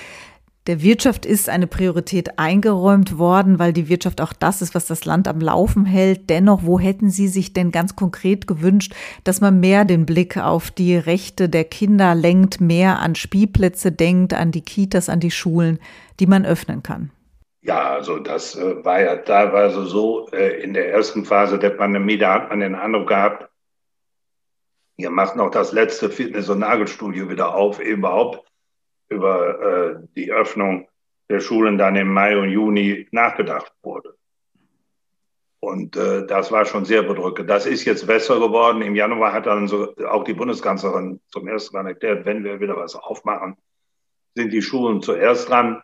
Der 0.68 0.82
Wirtschaft 0.82 1.26
ist 1.26 1.48
eine 1.48 1.66
Priorität 1.66 2.38
eingeräumt 2.38 3.18
worden, 3.18 3.58
weil 3.58 3.72
die 3.72 3.88
Wirtschaft 3.88 4.20
auch 4.20 4.32
das 4.32 4.62
ist, 4.62 4.74
was 4.74 4.86
das 4.86 5.04
Land 5.04 5.28
am 5.28 5.40
Laufen 5.40 5.84
hält. 5.84 6.28
Dennoch, 6.28 6.64
wo 6.64 6.80
hätten 6.80 7.10
Sie 7.10 7.28
sich 7.28 7.52
denn 7.52 7.70
ganz 7.70 7.94
konkret 7.94 8.48
gewünscht, 8.48 8.94
dass 9.22 9.40
man 9.40 9.60
mehr 9.60 9.84
den 9.84 10.06
Blick 10.06 10.36
auf 10.38 10.70
die 10.70 10.96
Rechte 10.96 11.48
der 11.48 11.64
Kinder 11.64 12.14
lenkt, 12.14 12.60
mehr 12.60 13.00
an 13.00 13.14
Spielplätze 13.14 13.92
denkt, 13.92 14.34
an 14.34 14.50
die 14.50 14.62
Kitas, 14.62 15.08
an 15.08 15.20
die 15.20 15.30
Schulen, 15.30 15.78
die 16.18 16.26
man 16.26 16.44
öffnen 16.44 16.82
kann? 16.82 17.10
Ja, 17.66 17.94
also 17.94 18.20
das 18.20 18.54
äh, 18.54 18.84
war 18.84 19.00
ja 19.00 19.16
teilweise 19.16 19.86
so 19.86 20.28
äh, 20.28 20.62
in 20.62 20.72
der 20.72 20.92
ersten 20.92 21.24
Phase 21.24 21.58
der 21.58 21.70
Pandemie, 21.70 22.16
da 22.16 22.34
hat 22.34 22.50
man 22.50 22.60
den 22.60 22.76
Eindruck 22.76 23.08
gehabt, 23.08 23.50
ihr 24.96 25.10
macht 25.10 25.34
noch 25.34 25.50
das 25.50 25.72
letzte 25.72 26.08
Fitness- 26.08 26.48
und 26.48 26.60
Nagelstudio 26.60 27.28
wieder 27.28 27.56
auf, 27.56 27.80
überhaupt 27.80 28.46
über 29.08 29.60
äh, 29.60 30.06
die 30.14 30.32
Öffnung 30.32 30.88
der 31.28 31.40
Schulen 31.40 31.76
dann 31.76 31.96
im 31.96 32.12
Mai 32.12 32.38
und 32.38 32.50
Juni 32.50 33.08
nachgedacht 33.10 33.72
wurde. 33.82 34.16
Und 35.58 35.96
äh, 35.96 36.24
das 36.24 36.52
war 36.52 36.66
schon 36.66 36.84
sehr 36.84 37.02
bedrückend. 37.02 37.50
Das 37.50 37.66
ist 37.66 37.84
jetzt 37.84 38.06
besser 38.06 38.38
geworden. 38.38 38.82
Im 38.82 38.94
Januar 38.94 39.32
hat 39.32 39.46
dann 39.46 39.66
so 39.66 39.92
auch 40.08 40.22
die 40.22 40.34
Bundeskanzlerin 40.34 41.20
zum 41.32 41.48
ersten 41.48 41.74
Mal 41.76 41.88
erklärt, 41.88 42.26
wenn 42.26 42.44
wir 42.44 42.60
wieder 42.60 42.76
was 42.76 42.94
aufmachen, 42.94 43.56
sind 44.36 44.52
die 44.52 44.62
Schulen 44.62 45.02
zuerst 45.02 45.48
dran. 45.48 45.82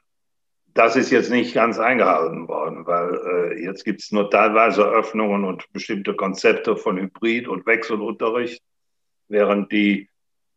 Das 0.74 0.96
ist 0.96 1.10
jetzt 1.10 1.30
nicht 1.30 1.54
ganz 1.54 1.78
eingehalten 1.78 2.48
worden, 2.48 2.86
weil 2.86 3.14
äh, 3.54 3.62
jetzt 3.62 3.84
gibt 3.84 4.00
es 4.00 4.10
nur 4.10 4.30
teilweise 4.30 4.84
Öffnungen 4.84 5.44
und 5.44 5.70
bestimmte 5.72 6.14
Konzepte 6.14 6.76
von 6.76 6.98
Hybrid- 6.98 7.46
und 7.48 7.66
Wechselunterricht, 7.66 8.62
während 9.28 9.70
die 9.70 10.08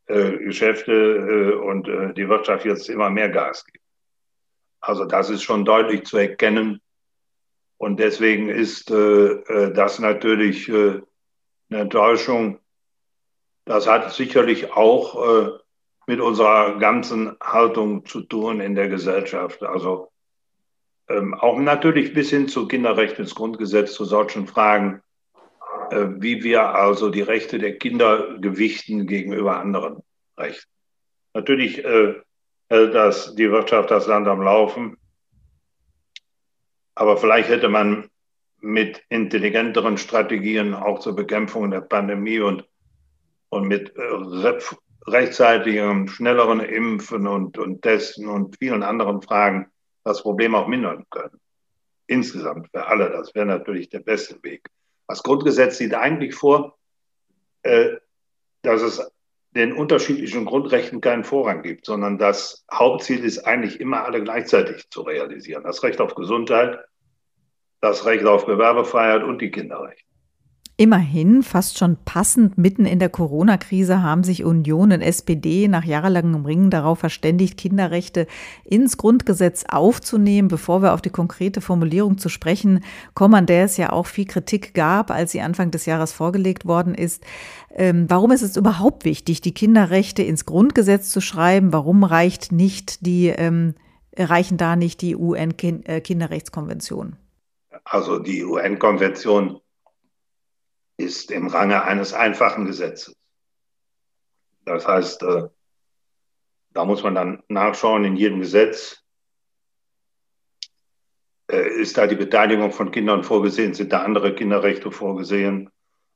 äh, 0.07 0.37
Geschäfte 0.37 0.91
äh, 0.91 1.53
und 1.55 1.87
äh, 1.87 2.13
die 2.13 2.29
Wirtschaft 2.29 2.63
jetzt 2.63 2.89
immer 2.89 3.09
mehr 3.09 3.29
Gas 3.29 3.65
gibt. 3.65 3.83
Also 4.79 5.05
das 5.05 5.31
ist 5.31 5.41
schon 5.41 5.65
deutlich 5.65 6.05
zu 6.05 6.17
erkennen. 6.17 6.79
Und 7.77 7.99
deswegen 7.99 8.47
ist 8.47 8.89
das 8.89 9.99
natürlich 9.99 10.71
eine 10.71 11.01
Enttäuschung. 11.69 12.59
Das 13.65 13.85
hat 13.85 14.13
sicherlich 14.13 14.71
auch 14.71 15.59
mit 16.07 16.19
unserer 16.19 16.77
ganzen 16.77 17.35
Haltung 17.41 18.05
zu 18.05 18.21
tun 18.21 18.59
in 18.59 18.75
der 18.75 18.89
Gesellschaft. 18.89 19.63
Also 19.63 20.11
ähm, 21.07 21.33
auch 21.33 21.59
natürlich 21.59 22.13
bis 22.13 22.29
hin 22.29 22.47
zu 22.47 22.67
Kinderrecht 22.67 23.19
ins 23.19 23.35
Grundgesetz, 23.35 23.93
zu 23.93 24.05
solchen 24.05 24.47
Fragen 24.47 25.01
äh, 25.89 26.07
wie 26.17 26.43
wir 26.43 26.75
also 26.75 27.09
die 27.09 27.21
Rechte 27.21 27.59
der 27.59 27.77
Kinder 27.77 28.37
gewichten 28.39 29.07
gegenüber 29.07 29.59
anderen 29.59 30.01
Rechten. 30.37 30.71
Natürlich 31.33 31.83
äh, 31.83 32.15
hält 32.69 32.95
das 32.95 33.35
die 33.35 33.51
Wirtschaft 33.51 33.91
das 33.91 34.07
Land 34.07 34.27
am 34.27 34.41
Laufen, 34.41 34.97
aber 36.95 37.17
vielleicht 37.17 37.49
hätte 37.49 37.69
man 37.69 38.09
mit 38.61 39.03
intelligenteren 39.09 39.97
Strategien 39.97 40.73
auch 40.73 40.99
zur 40.99 41.15
Bekämpfung 41.15 41.69
der 41.69 41.81
Pandemie 41.81 42.39
und, 42.39 42.67
und 43.49 43.67
mit 43.67 43.95
äh, 43.95 44.09
rechtzeitigem, 45.07 46.07
schnelleren 46.07 46.59
Impfen 46.59 47.27
und, 47.27 47.57
und 47.57 47.81
Testen 47.81 48.27
und 48.27 48.57
vielen 48.57 48.83
anderen 48.83 49.21
Fragen 49.21 49.71
das 50.03 50.21
Problem 50.21 50.55
auch 50.55 50.67
mindern 50.67 51.05
können. 51.09 51.39
Insgesamt 52.07 52.69
für 52.69 52.85
alle, 52.87 53.09
das 53.09 53.33
wäre 53.33 53.45
natürlich 53.45 53.89
der 53.89 53.99
beste 53.99 54.41
Weg. 54.43 54.69
Das 55.07 55.23
Grundgesetz 55.23 55.77
sieht 55.77 55.93
eigentlich 55.93 56.35
vor, 56.35 56.77
äh, 57.63 57.97
dass 58.61 58.81
es 58.81 59.11
den 59.55 59.73
unterschiedlichen 59.73 60.45
Grundrechten 60.45 61.01
keinen 61.01 61.23
Vorrang 61.23 61.61
gibt, 61.63 61.85
sondern 61.85 62.17
das 62.17 62.65
Hauptziel 62.71 63.23
ist 63.23 63.39
eigentlich 63.45 63.79
immer 63.79 64.03
alle 64.03 64.21
gleichzeitig 64.23 64.89
zu 64.89 65.01
realisieren. 65.01 65.63
Das 65.63 65.81
Recht 65.81 66.01
auf 66.01 66.13
Gesundheit, 66.13 66.79
das 67.79 68.05
Recht 68.05 68.25
auf 68.25 68.45
Gewerbefreiheit 68.45 69.23
und 69.23 69.41
die 69.41 69.51
Kinderrechte. 69.51 70.03
Immerhin, 70.77 71.41
fast 71.41 71.77
schon 71.77 71.95
passend 72.03 72.57
mitten 72.57 72.85
in 72.85 72.99
der 72.99 73.07
Corona-Krise 73.07 74.03
haben 74.03 74.25
sich 74.25 74.43
Union 74.43 74.91
und 74.91 74.99
SPD 74.99 75.69
nach 75.69 75.85
jahrelangem 75.85 76.45
Ringen 76.45 76.69
darauf 76.69 76.99
verständigt, 76.99 77.57
Kinderrechte 77.57 78.27
ins 78.65 78.97
Grundgesetz 78.97 79.63
aufzunehmen. 79.69 80.49
Bevor 80.49 80.81
wir 80.81 80.93
auf 80.93 81.01
die 81.01 81.11
konkrete 81.11 81.61
Formulierung 81.61 82.17
zu 82.17 82.27
sprechen 82.27 82.83
kommen, 83.13 83.35
an 83.35 83.45
der 83.45 83.63
es 83.63 83.77
ja 83.77 83.93
auch 83.93 84.05
viel 84.05 84.25
Kritik 84.25 84.73
gab, 84.73 85.11
als 85.11 85.31
sie 85.31 85.39
Anfang 85.39 85.71
des 85.71 85.85
Jahres 85.85 86.11
vorgelegt 86.11 86.65
worden 86.65 86.93
ist. 86.93 87.23
Ähm, 87.73 88.09
warum 88.09 88.31
ist 88.31 88.41
es 88.41 88.57
überhaupt 88.57 89.05
wichtig, 89.05 89.39
die 89.39 89.53
Kinderrechte 89.53 90.23
ins 90.23 90.45
Grundgesetz 90.45 91.09
zu 91.09 91.21
schreiben? 91.21 91.71
Warum 91.71 92.03
reicht 92.03 92.51
nicht 92.51 93.05
die, 93.05 93.27
ähm, 93.27 93.75
reichen 94.17 94.57
da 94.57 94.75
nicht 94.75 95.01
die 95.01 95.15
UN-Kinderrechtskonvention? 95.15 97.15
Also 97.85 98.19
die 98.19 98.43
UN-Konvention 98.43 99.61
ist 100.97 101.31
im 101.31 101.47
Range 101.47 101.83
eines 101.83 102.13
einfachen 102.13 102.65
Gesetzes. 102.65 103.15
Das 104.65 104.87
heißt, 104.87 105.23
äh, 105.23 105.49
da 106.73 106.85
muss 106.85 107.03
man 107.03 107.15
dann 107.15 107.43
nachschauen 107.47 108.03
in 108.05 108.15
jedem 108.15 108.39
Gesetz. 108.39 109.03
Äh, 111.49 111.81
ist 111.81 111.97
da 111.97 112.07
die 112.07 112.15
Beteiligung 112.15 112.71
von 112.71 112.91
Kindern 112.91 113.23
vorgesehen? 113.23 113.73
Sind 113.73 113.93
da 113.93 114.03
andere 114.03 114.33
Kinderrechte 114.33 114.91
vorgesehen? 114.91 115.69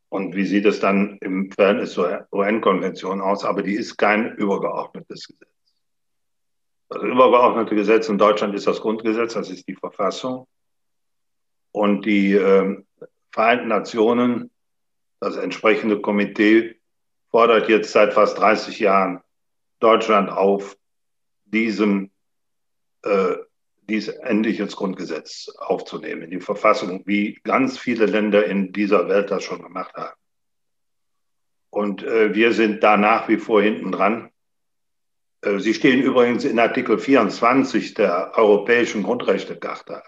Und 0.10 0.36
wie 0.36 0.46
sieht 0.46 0.66
es 0.66 0.80
dann 0.80 1.18
im 1.22 1.52
Verhältnis 1.52 1.94
zur 1.94 2.28
UN-Konvention 2.32 3.22
aus? 3.22 3.46
Aber 3.46 3.62
die 3.62 3.76
ist 3.76 3.98
kein 3.98 4.36
übergeordnetes 4.36 5.28
Gesetz. 5.28 5.50
Das 6.90 7.04
übergeordnete 7.04 7.76
Gesetz 7.76 8.10
in 8.10 8.18
Deutschland 8.18 8.56
ist 8.56 8.66
das 8.66 8.82
Grundgesetz, 8.82 9.34
das 9.34 9.52
ist 9.52 9.68
die 9.68 9.76
Verfassung. 9.76 10.48
Und 11.72 12.08
die 12.08 12.34
äh, 12.34 12.84
Vereinten 13.32 13.68
Nationen 13.68 14.50
das 15.20 15.36
entsprechende 15.36 16.02
Komitee 16.02 16.80
fordert 17.30 17.70
jetzt 17.70 17.92
seit 17.92 18.14
fast 18.14 18.38
30 18.38 18.80
Jahren 18.80 19.22
Deutschland 19.80 20.30
auf, 20.30 20.78
diesem, 21.46 22.12
äh, 23.04 23.36
dies 23.82 24.08
endlich 24.08 24.60
ins 24.60 24.76
Grundgesetz 24.76 25.50
aufzunehmen, 25.58 26.22
in 26.22 26.32
die 26.32 26.42
Verfassung, 26.42 27.04
wie 27.06 27.40
ganz 27.44 27.78
viele 27.78 28.06
Länder 28.06 28.46
in 28.46 28.72
dieser 28.72 29.08
Welt 29.10 29.32
das 29.32 29.44
schon 29.44 29.62
gemacht 29.62 29.96
haben. 29.96 30.20
Und 31.72 32.04
äh, 32.04 32.34
wir 32.34 32.54
sind 32.54 32.84
da 32.84 32.98
nach 32.98 33.28
wie 33.30 33.38
vor 33.38 33.62
hinten 33.62 33.92
dran. 33.92 34.32
Äh, 35.42 35.60
Sie 35.60 35.74
stehen 35.74 36.02
übrigens 36.02 36.44
in 36.46 36.60
Artikel 36.60 36.98
24 36.98 37.94
der 37.94 38.34
Europäischen 38.36 39.04
Grundrechtecharta. 39.04 40.04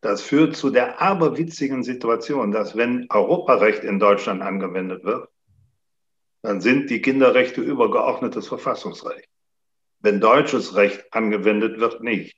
Das 0.00 0.22
führt 0.22 0.56
zu 0.56 0.70
der 0.70 1.00
aberwitzigen 1.00 1.82
Situation, 1.82 2.52
dass 2.52 2.76
wenn 2.76 3.06
Europarecht 3.10 3.82
in 3.82 3.98
Deutschland 3.98 4.42
angewendet 4.42 5.04
wird, 5.04 5.28
dann 6.42 6.60
sind 6.60 6.88
die 6.90 7.02
Kinderrechte 7.02 7.60
übergeordnetes 7.60 8.46
Verfassungsrecht. 8.46 9.28
Wenn 10.00 10.20
deutsches 10.20 10.76
Recht 10.76 11.12
angewendet 11.12 11.80
wird, 11.80 12.00
nicht. 12.00 12.36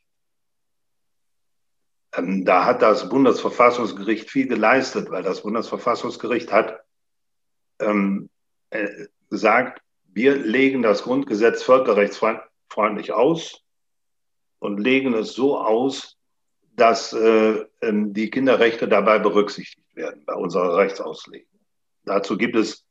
Ähm, 2.14 2.44
da 2.44 2.64
hat 2.64 2.80
das 2.80 3.08
Bundesverfassungsgericht 3.10 4.30
viel 4.30 4.48
geleistet, 4.48 5.10
weil 5.10 5.22
das 5.22 5.42
Bundesverfassungsgericht 5.42 6.50
hat 6.50 6.80
ähm, 7.78 8.30
äh, 8.70 9.06
gesagt, 9.28 9.82
wir 10.04 10.36
legen 10.36 10.82
das 10.82 11.02
Grundgesetz 11.02 11.62
völkerrechtsfreundlich 11.62 13.12
aus 13.12 13.62
und 14.58 14.78
legen 14.80 15.14
es 15.14 15.34
so 15.34 15.58
aus, 15.58 16.19
dass 16.80 17.12
äh, 17.12 17.66
ähm, 17.82 18.14
die 18.14 18.30
Kinderrechte 18.30 18.88
dabei 18.88 19.18
berücksichtigt 19.18 19.94
werden 19.94 20.24
bei 20.24 20.32
unserer 20.32 20.78
Rechtsauslegung. 20.78 21.60
Dazu 22.04 22.38
gibt 22.38 22.56
es 22.56 22.86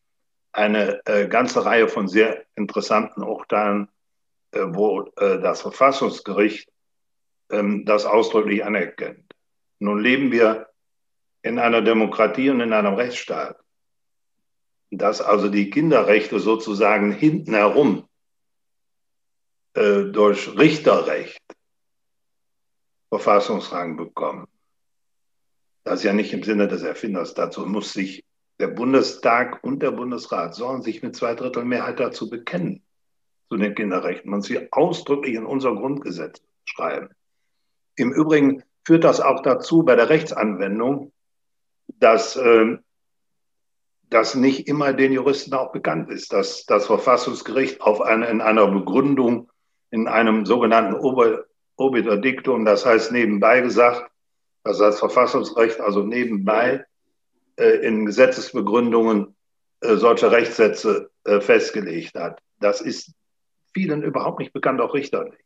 eine 0.52 1.02
äh, 1.08 1.28
ganze 1.28 1.66
Reihe 1.66 1.88
von 1.88 2.08
sehr 2.08 2.46
interessanten 2.56 3.24
Urteilen, 3.24 3.90
äh, 4.52 4.62
wo 4.68 5.10
äh, 5.18 5.40
das 5.40 5.62
Verfassungsgericht 5.62 6.70
ähm, 7.50 7.84
das 7.86 8.06
ausdrücklich 8.06 8.64
anerkennt. 8.64 9.34
Nun 9.80 10.00
leben 10.00 10.32
wir 10.32 10.68
in 11.42 11.58
einer 11.58 11.82
Demokratie 11.82 12.52
und 12.52 12.62
in 12.62 12.74
einem 12.74 12.94
Rechtsstaat, 12.94 13.58
dass 14.92 15.20
also 15.20 15.50
die 15.50 15.72
Kinderrechte 15.72 16.40
sozusagen 16.40 17.12
hinten 17.12 17.56
herum 17.56 18.08
äh, 19.74 20.04
durch 20.04 20.56
Richterrecht 20.60 21.42
Verfassungsrang 23.10 23.98
bekommen. 23.98 24.48
Das 25.84 26.00
ist 26.00 26.04
ja 26.04 26.14
nicht 26.14 26.34
im 26.34 26.44
Sinne 26.44 26.68
des 26.68 26.84
Erfinders. 26.84 27.34
Dazu 27.34 27.66
muss 27.66 27.94
sich 27.94 28.24
der 28.60 28.68
Bundestag 28.68 29.64
und 29.64 29.82
der 29.82 29.92
Bundesrat 29.92 30.54
sollen 30.54 30.82
sich 30.82 31.02
mit 31.02 31.16
zwei 31.16 31.34
Drittel 31.34 31.66
Mehrheit 31.66 32.00
dazu 32.00 32.30
bekennen, 32.30 32.84
zu 33.50 33.58
den 33.58 33.74
Kinderrechten 33.74 34.34
und 34.34 34.42
sie 34.42 34.72
ausdrücklich 34.72 35.36
in 35.36 35.46
unser 35.46 35.74
Grundgesetz 35.74 36.42
schreiben. 36.66 37.10
Im 37.96 38.12
Übrigen 38.12 38.64
führt 38.86 39.04
das 39.04 39.22
auch 39.22 39.42
dazu 39.42 39.84
bei 39.84 39.96
der 39.96 40.10
Rechtsanwendung, 40.10 41.12
dass 41.88 42.36
äh, 42.36 42.78
das 44.10 44.36
nicht 44.36 44.68
immer 44.68 44.94
den 44.94 45.14
Juristen 45.14 45.54
auch 45.54 45.72
bekannt 45.72 46.10
ist, 46.10 46.34
dass 46.34 46.66
das 46.66 46.88
Verfassungsgericht 46.88 47.82
auf 47.82 48.02
eine, 48.02 48.28
in 48.28 48.42
einer 48.42 48.68
Begründung 48.68 49.50
in 49.92 50.08
einem 50.08 50.46
sogenannten 50.46 50.96
Ober, 50.96 51.46
obiter 51.80 52.18
dictum, 52.18 52.66
das 52.66 52.86
heißt 52.86 53.12
nebenbei 53.12 53.62
gesagt, 53.62 54.12
das 54.64 54.80
heißt 54.80 55.00
Verfassungsrecht, 55.00 55.80
also 55.80 56.04
nebenbei 56.04 56.86
äh, 57.56 57.86
in 57.88 58.06
Gesetzesbegründungen 58.06 59.36
äh, 59.82 59.96
solche 59.96 60.32
Rechtssätze 60.32 61.10
äh, 61.24 61.40
festgelegt 61.40 62.16
hat. 62.16 62.42
Das 62.60 62.82
ist 62.82 63.14
vielen 63.74 64.04
überhaupt 64.04 64.40
nicht 64.40 64.52
bekannt, 64.52 64.82
auch 64.82 64.94
Richtern 64.94 65.30
nicht. 65.30 65.46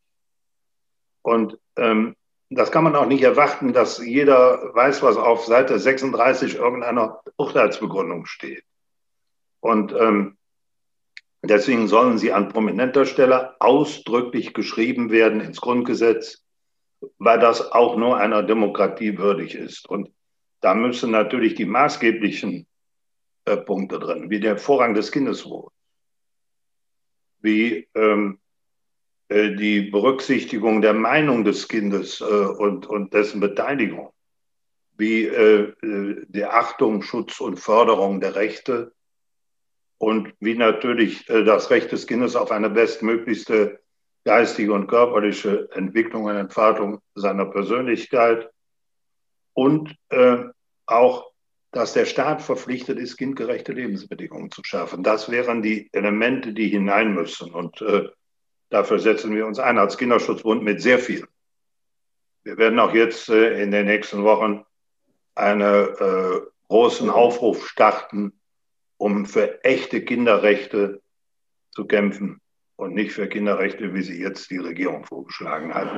Und 1.22 1.58
ähm, 1.78 2.15
das 2.50 2.72
kann 2.72 2.84
man 2.84 2.96
auch 2.96 3.06
nicht 3.06 3.24
erwarten, 3.24 3.74
dass 3.74 4.00
jeder 4.00 4.74
weiß, 4.76 5.04
was 5.04 5.17
auf 5.17 5.46
Seite 5.46 5.78
36 5.80 6.56
irgendeiner 6.56 7.22
Urteilsbegründung 7.38 8.26
steht. 8.26 8.63
Und 9.60 9.93
ähm, 9.93 10.38
deswegen 11.44 11.88
sollen 11.88 12.18
sie 12.18 12.32
an 12.32 12.50
prominenter 12.50 13.06
Stelle 13.06 13.60
ausdrücklich 13.60 14.54
geschrieben 14.54 15.12
werden 15.12 15.42
ins 15.42 15.62
Grundgesetz, 15.62 16.44
weil 17.18 17.40
das 17.40 17.72
auch 17.72 17.98
nur 17.98 18.18
einer 18.18 18.44
Demokratie 18.44 19.18
würdig 19.18 19.56
ist. 19.56 19.90
Und 19.90 20.10
da 20.62 20.74
müssen 20.74 21.12
natürlich 21.12 21.56
die 21.56 21.66
maßgeblichen 21.66 22.66
äh, 23.46 23.58
Punkte 23.58 24.00
drin, 24.00 24.30
wie 24.30 24.40
der 24.40 24.58
Vorrang 24.58 24.94
des 24.94 25.12
Kindeswohls, 25.12 25.74
wie 27.42 27.90
ähm, 27.94 28.40
äh, 29.28 29.52
die 29.56 29.82
Berücksichtigung 29.82 30.82
der 30.82 30.94
Meinung 30.94 31.44
des 31.44 31.68
Kindes 31.68 32.22
äh, 32.22 32.24
und, 32.24 32.86
und 32.88 33.14
dessen 33.14 33.42
Beteiligung, 33.42 34.14
wie 34.96 35.26
äh, 35.26 35.74
äh, 35.82 36.26
die 36.28 36.46
Achtung, 36.46 37.02
Schutz 37.02 37.42
und 37.42 37.60
Förderung 37.60 38.22
der 38.22 38.36
Rechte 38.36 38.94
und 39.98 40.34
wie 40.40 40.56
natürlich 40.56 41.30
äh, 41.30 41.44
das 41.44 41.70
Recht 41.70 41.92
des 41.92 42.08
Kindes 42.08 42.36
auf 42.36 42.52
eine 42.52 42.70
bestmöglichste 42.70 43.80
geistige 44.26 44.74
und 44.74 44.88
körperliche 44.88 45.70
Entwicklung 45.74 46.26
und 46.26 46.36
Entfaltung 46.36 47.00
seiner 47.16 47.46
Persönlichkeit 47.46 48.50
und 49.54 49.96
äh, 50.10 50.38
auch, 50.86 51.32
dass 51.72 51.94
der 51.94 52.06
Staat 52.06 52.42
verpflichtet 52.42 53.00
ist, 53.00 53.18
kindgerechte 53.18 53.74
Lebensbedingungen 53.74 54.52
zu 54.52 54.62
schaffen. 54.64 55.04
Das 55.04 55.30
wären 55.30 55.62
die 55.62 55.90
Elemente, 55.92 56.54
die 56.54 56.68
hinein 56.68 57.14
müssen. 57.14 57.52
Und 57.52 57.82
äh, 57.82 58.10
dafür 58.70 59.00
setzen 59.00 59.36
wir 59.36 59.48
uns 59.48 59.60
ein 59.60 59.78
als 59.78 59.98
Kinderschutzbund 59.98 60.64
mit 60.64 60.82
sehr 60.82 61.00
viel. 61.00 61.28
Wir 62.44 62.58
werden 62.58 62.80
auch 62.80 62.94
jetzt 62.94 63.30
äh, 63.30 63.62
in 63.62 63.72
den 63.72 63.88
nächsten 63.88 64.24
Wochen 64.24 64.66
einen 65.36 65.62
äh, 65.62 66.42
großen 66.68 67.10
Aufruf 67.10 67.68
starten, 67.68 68.40
um 69.04 69.26
für 69.26 69.62
echte 69.66 70.02
Kinderrechte 70.02 71.02
zu 71.72 71.86
kämpfen 71.86 72.39
und 72.78 72.96
nicht 72.96 73.12
für 73.12 73.28
Kinderrechte, 73.28 73.94
wie 73.94 74.02
sie 74.02 74.18
jetzt 74.18 74.50
die 74.50 74.60
Regierung 74.60 75.04
vorgeschlagen 75.04 75.74
hat. 75.74 75.89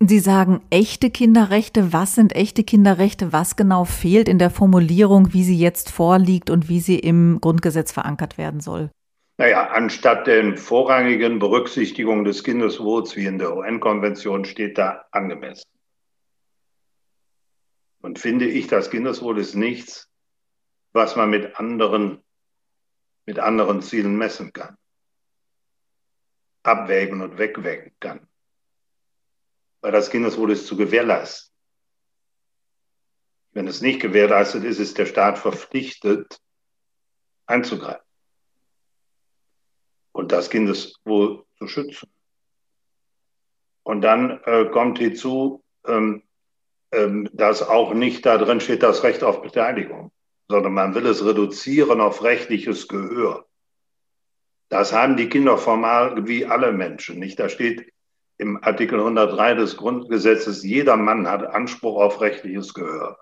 Sie 0.00 0.18
sagen 0.18 0.60
echte 0.68 1.08
Kinderrechte. 1.08 1.94
Was 1.94 2.14
sind 2.14 2.36
echte 2.36 2.64
Kinderrechte? 2.64 3.32
Was 3.32 3.56
genau 3.56 3.86
fehlt 3.86 4.28
in 4.28 4.38
der 4.38 4.50
Formulierung, 4.50 5.32
wie 5.32 5.42
sie 5.42 5.58
jetzt 5.58 5.90
vorliegt 5.90 6.50
und 6.50 6.68
wie 6.68 6.80
sie 6.80 6.98
im 6.98 7.38
Grundgesetz 7.40 7.92
verankert 7.92 8.36
werden 8.36 8.60
soll? 8.60 8.90
Naja, 9.38 9.70
anstatt 9.70 10.26
der 10.26 10.54
vorrangigen 10.58 11.38
Berücksichtigung 11.38 12.24
des 12.24 12.44
Kindeswohls 12.44 13.16
wie 13.16 13.24
in 13.24 13.38
der 13.38 13.56
UN-Konvention 13.56 14.44
steht 14.44 14.76
da 14.76 15.06
angemessen. 15.12 15.64
Und 18.02 18.18
finde 18.18 18.46
ich, 18.46 18.66
das 18.66 18.90
Kindeswohl 18.90 19.38
ist 19.38 19.54
nichts, 19.54 20.07
was 20.92 21.16
man 21.16 21.30
mit 21.30 21.58
anderen, 21.58 22.22
mit 23.26 23.38
anderen 23.38 23.82
Zielen 23.82 24.16
messen 24.16 24.52
kann, 24.52 24.76
abwägen 26.62 27.20
und 27.20 27.38
wegwägen 27.38 27.92
kann 28.00 28.28
weil 29.80 29.92
das 29.92 30.10
Kindeswohl 30.10 30.52
ist 30.52 30.66
zu 30.66 30.76
gewährleisten. 30.76 31.54
Wenn 33.52 33.66
es 33.66 33.80
nicht 33.80 34.00
gewährleistet 34.00 34.64
ist, 34.64 34.78
ist 34.78 34.98
der 34.98 35.06
Staat 35.06 35.38
verpflichtet, 35.38 36.40
einzugreifen 37.46 38.04
und 40.12 40.32
das 40.32 40.50
Kindeswohl 40.50 41.44
zu 41.56 41.66
schützen. 41.66 42.12
Und 43.82 44.02
dann 44.02 44.42
äh, 44.44 44.66
kommt 44.66 44.98
hinzu, 44.98 45.64
ähm, 45.86 46.22
ähm, 46.92 47.28
dass 47.32 47.62
auch 47.62 47.94
nicht 47.94 48.26
da 48.26 48.36
drin 48.36 48.60
steht 48.60 48.82
das 48.82 49.02
Recht 49.02 49.22
auf 49.22 49.40
Beteiligung, 49.40 50.12
sondern 50.48 50.72
man 50.72 50.94
will 50.94 51.06
es 51.06 51.24
reduzieren 51.24 52.00
auf 52.00 52.22
rechtliches 52.22 52.88
Gehör. 52.88 53.46
Das 54.70 54.92
haben 54.92 55.16
die 55.16 55.28
Kinder 55.28 55.58
formal 55.58 56.26
wie 56.26 56.46
alle 56.46 56.72
Menschen 56.72 57.18
nicht. 57.18 57.38
Da 57.38 57.48
steht 57.48 57.92
im 58.38 58.62
Artikel 58.62 58.98
103 58.98 59.54
des 59.54 59.76
Grundgesetzes, 59.76 60.62
jeder 60.62 60.96
Mann 60.96 61.28
hat 61.28 61.44
Anspruch 61.44 62.00
auf 62.00 62.20
rechtliches 62.20 62.72
Gehör. 62.72 63.18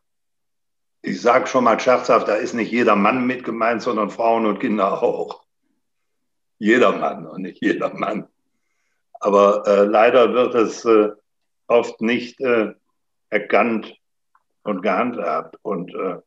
Ich 1.02 1.20
sage 1.20 1.46
schon 1.46 1.64
mal 1.64 1.78
scherzhaft, 1.78 2.28
da 2.28 2.34
ist 2.34 2.54
nicht 2.54 2.72
jeder 2.72 2.96
Mann 2.96 3.26
mit 3.26 3.44
gemeint, 3.44 3.82
sondern 3.82 4.10
Frauen 4.10 4.46
und 4.46 4.58
Kinder 4.58 5.02
auch. 5.02 5.44
Jeder 6.58 6.92
Mann 6.92 7.26
und 7.26 7.42
nicht 7.42 7.62
jeder 7.62 7.94
Mann. 7.94 8.28
Aber 9.20 9.66
äh, 9.66 9.84
leider 9.84 10.32
wird 10.32 10.54
es 10.54 10.84
äh, 10.84 11.10
oft 11.66 12.00
nicht 12.00 12.40
äh, 12.40 12.74
erkannt 13.30 13.94
und 14.62 14.82
gehandhabt. 14.82 15.58
Und 15.62 15.94
äh, 15.94 16.18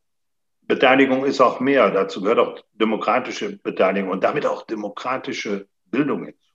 Beteiligung 0.70 1.26
ist 1.26 1.42
auch 1.42 1.60
mehr. 1.60 1.90
Dazu 1.90 2.22
gehört 2.22 2.38
auch 2.38 2.64
demokratische 2.74 3.58
Beteiligung 3.58 4.12
und 4.12 4.24
damit 4.24 4.46
auch 4.46 4.68
demokratische 4.68 5.68
Bildung 5.86 6.26
hinzu. 6.26 6.54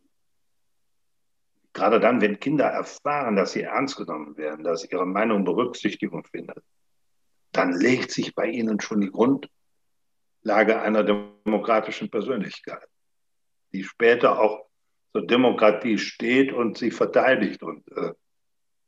Gerade 1.73 1.99
dann, 1.99 2.21
wenn 2.21 2.39
Kinder 2.39 2.67
erfahren, 2.67 3.35
dass 3.35 3.53
sie 3.53 3.63
ernst 3.63 3.97
genommen 3.97 4.37
werden, 4.37 4.63
dass 4.63 4.89
ihre 4.89 5.05
Meinung 5.05 5.45
Berücksichtigung 5.45 6.23
findet, 6.23 6.63
dann 7.51 7.73
legt 7.73 8.13
sich 8.13 8.37
bei 8.37 8.47
ihnen 8.47 8.81
schon 8.81 9.01
die 9.01 9.11
Grundlage 9.11 10.81
einer 10.81 11.03
demokratischen 11.03 12.09
Persönlichkeit, 12.09 12.87
die 13.73 13.83
später 13.83 14.39
auch 14.41 14.67
zur 15.11 15.27
Demokratie 15.27 15.99
steht 15.99 16.53
und 16.53 16.79
sie 16.79 16.93
verteidigt. 16.93 17.65
Und 17.65 17.83
äh, 17.91 18.13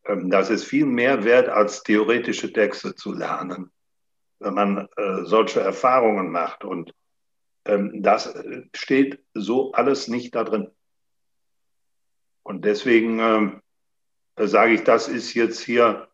ähm, 0.05 0.31
das 0.31 0.51
ist 0.51 0.63
viel 0.63 0.87
mehr 0.87 1.25
wert, 1.25 1.49
als 1.49 1.83
theoretische 1.83 2.53
Texte 2.53 2.95
zu 2.95 3.13
lernen, 3.13 3.73
wenn 4.39 4.55
man 4.55 4.89
äh, 4.97 5.25
solche 5.25 5.61
Erfahrungen 5.61 6.31
macht. 6.31 6.65
Und 6.65 6.95
ähm, 7.65 8.03
das 8.03 8.35
steht 8.75 9.25
so 9.35 9.73
alles 9.73 10.09
nicht 10.09 10.35
da 10.35 10.45
drin. 10.45 10.71
Und 12.43 12.65
deswegen 12.65 13.63
äh, 14.37 14.47
sage 14.47 14.75
ich, 14.75 14.85
das 14.85 15.09
ist 15.09 15.35
jetzt 15.35 15.61
hier 15.61 16.09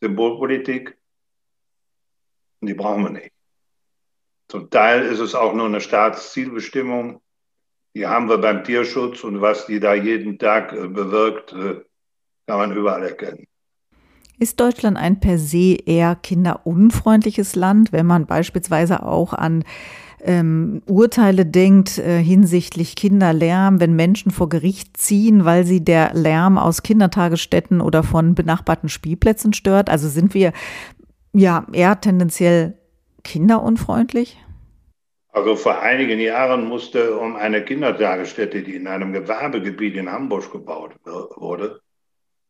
Symbolpolitik 0.00 0.98
und 2.60 2.68
die 2.68 2.74
brauchen 2.74 3.04
wir 3.04 3.10
nicht. 3.10 3.32
Zum 4.48 4.70
Teil 4.70 5.04
ist 5.04 5.18
es 5.18 5.34
auch 5.34 5.54
nur 5.54 5.66
eine 5.66 5.80
Staatszielbestimmung. 5.80 7.22
Die 7.94 8.06
haben 8.06 8.28
wir 8.28 8.38
beim 8.38 8.64
Tierschutz 8.64 9.24
und 9.24 9.40
was 9.40 9.66
die 9.66 9.80
da 9.80 9.94
jeden 9.94 10.38
Tag 10.38 10.72
äh, 10.72 10.88
bewirkt, 10.88 11.52
äh, 11.52 11.84
kann 12.46 12.58
man 12.58 12.76
überall 12.76 13.02
erkennen. 13.02 13.46
Ist 14.38 14.60
Deutschland 14.60 14.96
ein 14.96 15.18
per 15.18 15.38
se 15.38 15.76
eher 15.84 16.14
kinderunfreundliches 16.14 17.56
Land, 17.56 17.92
wenn 17.92 18.06
man 18.06 18.26
beispielsweise 18.26 19.02
auch 19.02 19.32
an 19.32 19.64
ähm, 20.22 20.82
Urteile 20.86 21.46
denkt 21.46 21.98
äh, 21.98 22.22
hinsichtlich 22.22 22.96
Kinderlärm, 22.96 23.80
wenn 23.80 23.94
Menschen 23.94 24.30
vor 24.30 24.48
Gericht 24.48 24.96
ziehen, 24.96 25.44
weil 25.44 25.64
sie 25.64 25.84
der 25.84 26.12
Lärm 26.14 26.58
aus 26.58 26.82
Kindertagesstätten 26.82 27.80
oder 27.80 28.02
von 28.02 28.34
benachbarten 28.34 28.88
Spielplätzen 28.88 29.52
stört? 29.52 29.90
Also 29.90 30.08
sind 30.08 30.34
wir 30.34 30.52
ja 31.32 31.66
eher 31.72 32.00
tendenziell 32.00 32.78
kinderunfreundlich? 33.24 34.38
Also 35.30 35.56
vor 35.56 35.80
einigen 35.80 36.18
Jahren 36.18 36.68
musste 36.68 37.16
um 37.16 37.36
eine 37.36 37.64
Kindertagesstätte, 37.64 38.62
die 38.62 38.74
in 38.74 38.86
einem 38.86 39.12
Gewerbegebiet 39.12 39.96
in 39.96 40.10
Hamburg 40.10 40.50
gebaut 40.50 40.92
wurde, 41.36 41.80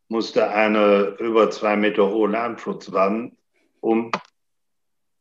musste 0.09 0.51
eine 0.51 1.17
über 1.21 1.51
zwei 1.51 1.77
Meter 1.77 2.09
hohe 2.09 2.31
Lärmschutzwand 2.31 3.37
um 3.81 4.11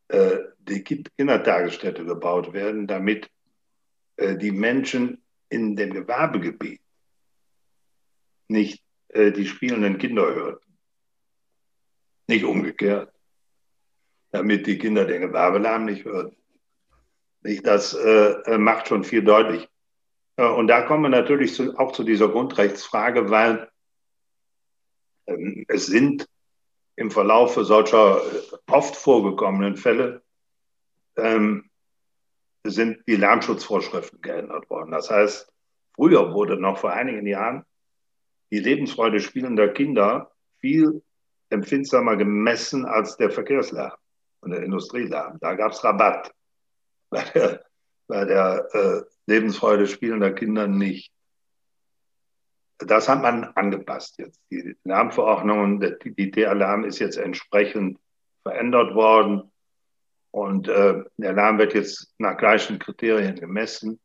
äh, 0.08 0.38
die 0.60 0.84
Kindertagesstätte 0.84 2.06
gebaut 2.06 2.54
werden, 2.54 2.88
damit 2.88 3.30
äh, 4.16 4.36
die 4.36 4.52
Menschen 4.52 5.22
in 5.50 5.76
dem 5.76 5.94
Gewerbegebiet 5.94 6.82
nicht 8.48 8.84
äh, 9.10 9.32
die 9.32 9.46
spielenden 9.46 9.98
Kinder 9.98 10.34
hörten. 10.34 10.66
Nicht 12.28 12.44
umgekehrt. 12.44 13.12
Damit 14.32 14.68
die 14.68 14.78
Kinder 14.78 15.06
den 15.06 15.22
Gewerbelärm 15.22 15.86
nicht 15.86 16.06
hören. 16.06 16.36
Nicht, 17.42 17.66
das 17.66 17.94
äh, 17.94 18.58
macht 18.58 18.88
schon 18.88 19.04
viel 19.04 19.24
deutlich. 19.24 19.70
Äh, 20.36 20.48
und 20.48 20.68
da 20.68 20.82
kommen 20.82 21.04
wir 21.04 21.10
natürlich 21.10 21.54
zu, 21.54 21.78
auch 21.78 21.92
zu 21.94 22.04
dieser 22.04 22.30
Grundrechtsfrage, 22.30 23.30
weil 23.30 23.70
es 25.68 25.88
sind 25.88 26.28
im 26.96 27.12
Verlaufe 27.12 27.64
solcher 27.64 28.22
äh, 28.22 28.72
oft 28.72 28.96
vorgekommenen 28.96 29.78
Fälle 29.78 30.24
ähm, 31.16 31.70
sind 32.66 33.04
die 33.08 33.16
Lärmschutzvorschriften 33.16 34.22
geändert 34.22 34.70
worden. 34.70 34.92
Das 34.92 35.10
heißt, 35.10 35.52
früher 35.96 36.34
wurde 36.34 36.60
noch 36.60 36.80
vor 36.80 36.92
einigen 36.92 37.26
Jahren 37.26 37.64
die 38.52 38.60
Lebensfreude 38.60 39.20
spielender 39.20 39.70
Kinder 39.70 40.32
viel 40.60 41.02
empfindsamer 41.50 42.18
gemessen 42.18 42.86
als 42.86 43.18
der 43.18 43.30
Verkehrslärm 43.32 43.94
und 44.42 44.52
der 44.52 44.64
Industrielärm. 44.64 45.38
Da 45.40 45.56
gab 45.56 45.72
es 45.72 45.84
Rabatt 45.84 46.34
bei 47.10 47.24
der, 47.34 47.66
bei 48.08 48.26
der 48.26 48.68
äh, 48.74 49.02
Lebensfreude 49.28 49.88
spielender 49.88 50.34
Kinder 50.34 50.68
nicht. 50.68 51.12
Das 52.80 53.10
hat 53.10 53.22
man 53.22 53.46
angepasst 53.56 54.20
jetzt. 54.20 54.40
Die 54.52 54.76
Lärmverordnung, 54.84 55.80
die, 55.80 56.14
die 56.14 56.32
DR-Lärm 56.32 56.84
ist 56.84 57.00
jetzt 57.00 57.18
entsprechend 57.18 58.00
verändert 58.44 58.94
worden 58.94 59.52
und 60.32 60.68
äh, 60.68 61.04
der 61.18 61.34
Lärm 61.34 61.58
wird 61.58 61.74
jetzt 61.74 62.14
nach 62.20 62.38
gleichen 62.38 62.80
Kriterien 62.80 63.36
gemessen. 63.36 64.00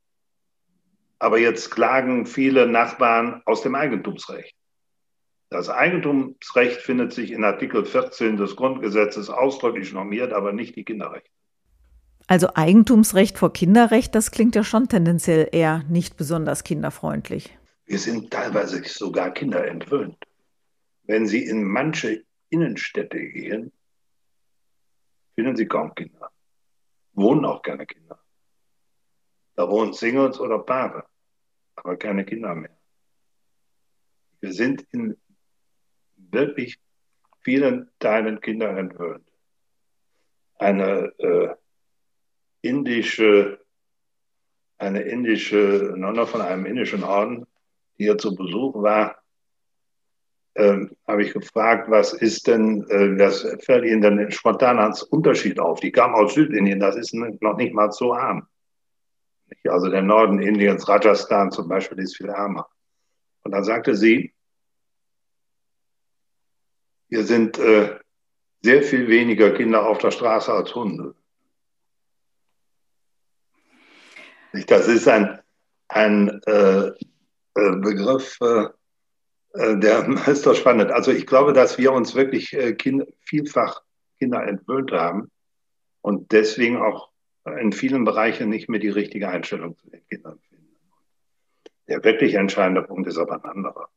Aber 1.19 1.39
jetzt 1.39 1.71
klagen 1.71 2.27
viele 2.27 2.67
Nachbarn 2.67 3.43
aus 3.45 3.63
dem 3.63 3.75
Eigentumsrecht. 3.75 4.57
Das 5.51 5.69
Eigentumsrecht 5.69 6.81
findet 6.81 7.13
sich 7.13 7.31
in 7.31 7.45
Artikel 7.45 7.85
14 7.85 8.39
des 8.39 8.57
Grundgesetzes 8.57 9.29
ausdrücklich 9.29 9.93
normiert, 9.93 10.33
aber 10.33 10.53
nicht 10.53 10.75
die 10.77 10.85
Kinderrechte. 10.85 11.29
Also 12.27 12.49
Eigentumsrecht 12.55 13.39
vor 13.39 13.53
Kinderrecht, 13.53 14.15
das 14.15 14.31
klingt 14.31 14.55
ja 14.55 14.65
schon 14.65 14.89
tendenziell 14.89 15.49
eher 15.53 15.83
nicht 15.91 16.17
besonders 16.17 16.65
kinderfreundlich. 16.65 17.57
Wir 17.85 17.99
sind 17.99 18.31
teilweise 18.31 18.83
sogar 18.85 19.33
kinderentwöhnt. 19.33 20.19
Wenn 21.05 21.27
Sie 21.27 21.45
in 21.45 21.65
manche 21.65 22.25
Innenstädte 22.49 23.19
gehen, 23.19 23.73
finden 25.35 25.57
Sie 25.57 25.67
kaum 25.67 25.95
Kinder. 25.95 26.31
Wohnen 27.15 27.45
auch 27.45 27.63
keine 27.63 27.87
Kinder. 27.87 28.19
Da 29.55 29.69
wohnen 29.69 29.93
Singles 29.93 30.41
oder 30.41 30.59
Paare, 30.61 31.07
aber 31.75 31.97
keine 31.97 32.25
Kinder 32.25 32.55
mehr. 32.55 32.77
Wir 34.41 34.53
sind 34.53 34.83
in 34.93 35.17
wirklich 36.17 36.81
vielen 37.43 37.91
Teilen 37.99 38.41
Kinder 38.41 38.77
entwöhnt. 38.77 39.29
Eine 40.59 41.13
äh, 41.19 41.55
indische, 42.63 43.65
eine 44.79 45.03
indische 45.03 45.95
Nonne 45.97 46.27
von 46.27 46.41
einem 46.41 46.67
indischen 46.67 47.05
Orden, 47.05 47.47
hier 48.03 48.19
zu 48.19 48.35
Besuch 48.35 48.75
war, 48.75 49.23
äh, 50.55 50.87
habe 51.07 51.23
ich 51.23 51.33
gefragt, 51.33 51.91
was 51.91 52.13
ist 52.13 52.47
denn, 52.47 52.83
äh, 52.91 53.19
was 53.19 53.47
fällt 53.65 53.85
Ihnen 53.85 54.03
denn 54.03 54.31
spontan 54.31 54.79
als 54.79 55.03
Unterschied 55.03 55.59
auf? 55.59 55.81
Die 55.81 55.93
kam 55.93 56.15
aus 56.15 56.35
Südindien, 56.35 56.81
das 56.81 56.97
ist 56.97 57.15
noch 57.15 57.57
nicht 57.57 57.75
mal 57.75 57.91
so 57.91 58.13
arm. 58.13 58.47
Also 59.65 59.89
der 59.91 60.03
Norden 60.03 60.41
Indiens, 60.41 60.89
Rajasthan 60.89 61.51
zum 61.53 61.69
Beispiel, 61.69 61.99
ist 62.01 62.17
viel 62.17 62.29
ärmer. 62.29 62.69
Und 63.45 63.53
dann 63.53 63.65
sagte 63.65 63.95
sie, 63.97 64.35
hier 67.09 67.25
sind 67.25 67.59
äh, 67.59 67.99
sehr 68.63 68.83
viel 68.83 69.09
weniger 69.09 69.53
Kinder 69.53 69.87
auf 69.87 69.99
der 69.99 70.11
Straße 70.11 70.53
als 70.53 70.75
Hunde. 70.75 71.15
Das 74.67 74.87
ist 74.87 75.09
ein, 75.09 75.41
ein 75.89 76.41
äh 76.47 76.93
Begriff, 77.55 78.39
äh, 78.41 78.69
äh, 79.55 79.79
der 79.79 80.09
ist 80.29 80.47
doch 80.47 80.55
spannend. 80.55 80.91
Also 80.91 81.13
ich 81.13 81.27
glaube, 81.27 81.53
dass 81.53 81.79
wir 81.79 81.93
uns 81.93 82.15
wirklich 82.15 82.53
äh, 82.55 82.75
kind, 82.75 83.05
vielfach 83.21 83.83
Kinder 84.19 84.47
entwöhnt 84.47 84.93
haben 84.93 85.31
und 86.01 86.33
deswegen 86.33 86.77
auch 86.77 87.11
in 87.61 87.73
vielen 87.73 88.05
Bereichen 88.05 88.49
nicht 88.49 88.69
mehr 88.69 88.79
die 88.79 88.89
richtige 88.89 89.29
Einstellung 89.29 89.77
zu 89.77 89.91
den 89.91 90.07
Kindern 90.07 90.39
finden. 90.49 90.79
Der 91.89 92.05
wirklich 92.05 92.35
entscheidende 92.35 92.83
Punkt 92.83 93.09
ist 93.09 93.19
aber 93.19 93.35
ein 93.35 93.51
anderer. 93.51 93.89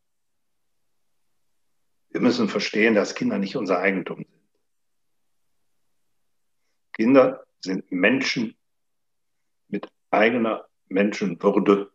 Wir 2.09 2.21
müssen 2.21 2.49
verstehen, 2.49 2.95
dass 2.95 3.13
Kinder 3.13 3.37
nicht 3.37 3.55
unser 3.55 3.77
Eigentum 3.77 4.17
sind. 4.17 4.29
Kinder 6.93 7.45
sind 7.59 7.91
Menschen 7.91 8.55
mit 9.67 9.87
eigener 10.09 10.65
Menschenwürde 10.87 11.91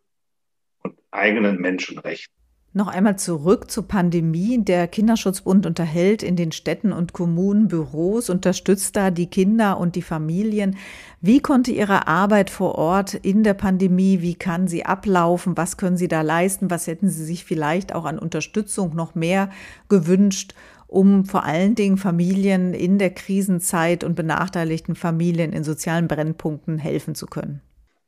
eigenen 1.11 1.59
Menschenrechten. 1.59 2.33
Noch 2.73 2.87
einmal 2.87 3.17
zurück 3.17 3.69
zur 3.69 3.85
Pandemie. 3.85 4.63
Der 4.63 4.87
Kinderschutzbund 4.87 5.65
unterhält 5.65 6.23
in 6.23 6.37
den 6.37 6.53
Städten 6.53 6.93
und 6.93 7.11
Kommunen 7.11 7.67
Büros, 7.67 8.29
unterstützt 8.29 8.95
da 8.95 9.11
die 9.11 9.27
Kinder 9.27 9.77
und 9.77 9.97
die 9.97 10.01
Familien. 10.01 10.77
Wie 11.19 11.41
konnte 11.41 11.71
Ihre 11.71 12.07
Arbeit 12.07 12.49
vor 12.49 12.75
Ort 12.75 13.13
in 13.13 13.43
der 13.43 13.55
Pandemie, 13.55 14.21
wie 14.21 14.35
kann 14.35 14.69
sie 14.69 14.85
ablaufen? 14.85 15.57
Was 15.57 15.75
können 15.75 15.97
Sie 15.97 16.07
da 16.07 16.21
leisten? 16.21 16.71
Was 16.71 16.87
hätten 16.87 17.09
Sie 17.09 17.25
sich 17.25 17.43
vielleicht 17.43 17.93
auch 17.93 18.05
an 18.05 18.17
Unterstützung 18.17 18.95
noch 18.95 19.15
mehr 19.15 19.49
gewünscht, 19.89 20.55
um 20.87 21.25
vor 21.25 21.43
allen 21.43 21.75
Dingen 21.75 21.97
Familien 21.97 22.73
in 22.73 22.99
der 22.99 23.09
Krisenzeit 23.09 24.05
und 24.05 24.15
benachteiligten 24.15 24.95
Familien 24.95 25.51
in 25.51 25.65
sozialen 25.65 26.07
Brennpunkten 26.07 26.77
helfen 26.77 27.15
zu 27.15 27.25
können? 27.25 27.59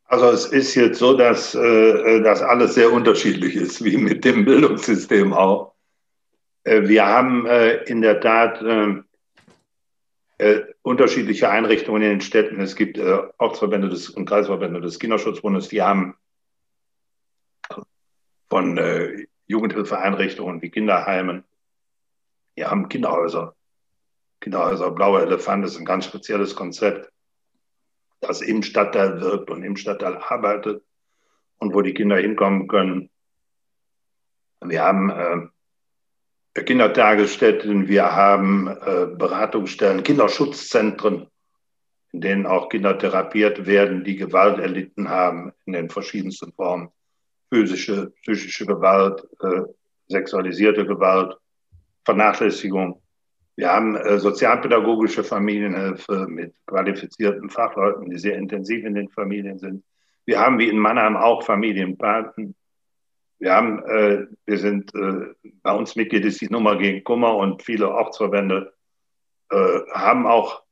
Also 0.06 0.30
es 0.30 0.46
ist 0.46 0.76
jetzt 0.76 1.00
so, 1.00 1.16
dass 1.16 1.56
äh, 1.56 2.22
das 2.22 2.42
alles 2.42 2.76
sehr 2.76 2.92
unterschiedlich 2.92 3.56
ist, 3.56 3.84
wie 3.84 3.98
mit 3.98 4.26
dem 4.26 4.46
Bildungssystem 4.46 5.34
auch. 5.34 5.74
Äh, 6.64 6.88
wir 6.88 7.06
haben 7.06 7.46
äh, 7.46 7.84
in 7.84 8.02
der 8.02 8.20
Tat 8.20 8.62
äh, 8.62 9.02
äh, 10.38 10.66
unterschiedliche 10.82 11.50
Einrichtungen 11.50 12.02
in 12.02 12.10
den 12.10 12.22
Städten. 12.22 12.60
Es 12.60 12.76
gibt 12.76 12.98
äh, 12.98 13.20
Ortsverbände 13.38 13.90
des, 13.90 14.10
und 14.10 14.26
Kreisverbände 14.26 14.82
des 14.82 15.00
Kinderschutzbundes, 15.00 15.70
die 15.70 15.82
haben 15.82 16.16
von 18.50 18.80
Jugendhilfeeinrichtungen 19.48 20.62
wie 20.62 20.70
Kinderheimen, 20.70 21.44
die 22.56 22.66
haben 22.66 22.88
Kinderhäuser. 22.88 23.56
Kinderhäuser 24.42 24.92
Blauer 24.92 25.22
Elefant 25.22 25.66
ist 25.66 25.80
ein 25.80 25.86
ganz 25.86 26.06
spezielles 26.06 26.56
Konzept 26.56 27.13
das 28.24 28.42
im 28.42 28.64
Stadtteil 28.64 29.22
wirkt 29.22 29.50
und 29.50 29.64
im 29.64 29.76
Stadtteil 29.76 30.18
arbeitet 30.18 30.84
und 31.58 31.74
wo 31.74 31.82
die 31.82 31.94
Kinder 31.94 32.18
hinkommen 32.18 32.68
können. 32.68 33.10
Wir 34.62 34.84
haben 34.84 35.10
äh, 35.10 36.64
Kindertagesstätten, 36.64 37.88
wir 37.88 38.16
haben 38.16 38.68
äh, 38.68 39.08
Beratungsstellen, 39.16 40.04
Kinderschutzzentren, 40.04 41.28
in 42.12 42.22
denen 42.22 42.46
auch 42.46 42.70
Kinder 42.70 42.98
therapiert 42.98 43.66
werden, 43.66 44.04
die 44.04 44.16
Gewalt 44.16 44.60
erlitten 44.60 45.10
haben 45.10 45.52
in 45.66 45.74
den 45.74 45.90
verschiedensten 45.90 46.54
Formen. 46.54 46.90
Physische, 47.52 48.14
psychische 48.22 48.66
Gewalt, 48.66 49.28
äh, 49.42 49.62
sexualisierte 50.08 50.86
Gewalt, 50.86 51.38
Vernachlässigung. 52.06 53.03
Wir 53.56 53.72
haben 53.72 53.96
äh, 53.96 54.18
sozialpädagogische 54.20 55.24
Familienhilfe 55.24 56.26
mit 56.28 56.56
qualifizierten 56.66 57.50
Fachleuten, 57.50 58.10
die 58.10 58.18
sehr 58.18 58.36
intensiv 58.36 58.84
in 58.84 58.96
den 58.96 59.10
Familien 59.10 59.60
sind. 59.60 59.84
Wir 60.26 60.40
haben 60.40 60.58
wie 60.58 60.70
in 60.70 60.80
Mannheim 60.80 61.16
auch 61.16 61.44
Familienpaten. 61.44 62.56
Wir 63.38 63.54
haben, 63.54 63.84
äh, 63.84 64.26
wir 64.46 64.58
sind, 64.58 64.96
äh, 64.96 65.34
bei 65.62 65.72
uns 65.72 65.96
Mitglied 65.96 66.26
ist 66.26 66.42
die 66.42 66.50
Nummer 66.50 66.78
gegen 66.78 67.04
Kummer 67.04 67.36
und 67.36 67.62
viele 67.62 67.90
Ortsverbände 67.90 68.74
äh, 69.52 69.80
haben 69.92 70.26
auch 70.26 70.64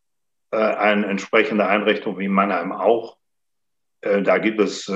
äh, 0.52 0.58
eine 0.58 1.06
entsprechende 1.06 1.67
Einrichtung 1.67 2.17
wie 2.17 2.30
Mannheim 2.30 2.72
auch. 2.72 3.17
Äh, 4.02 4.24
da 4.24 4.39
gibt 4.39 4.60
es 4.60 4.91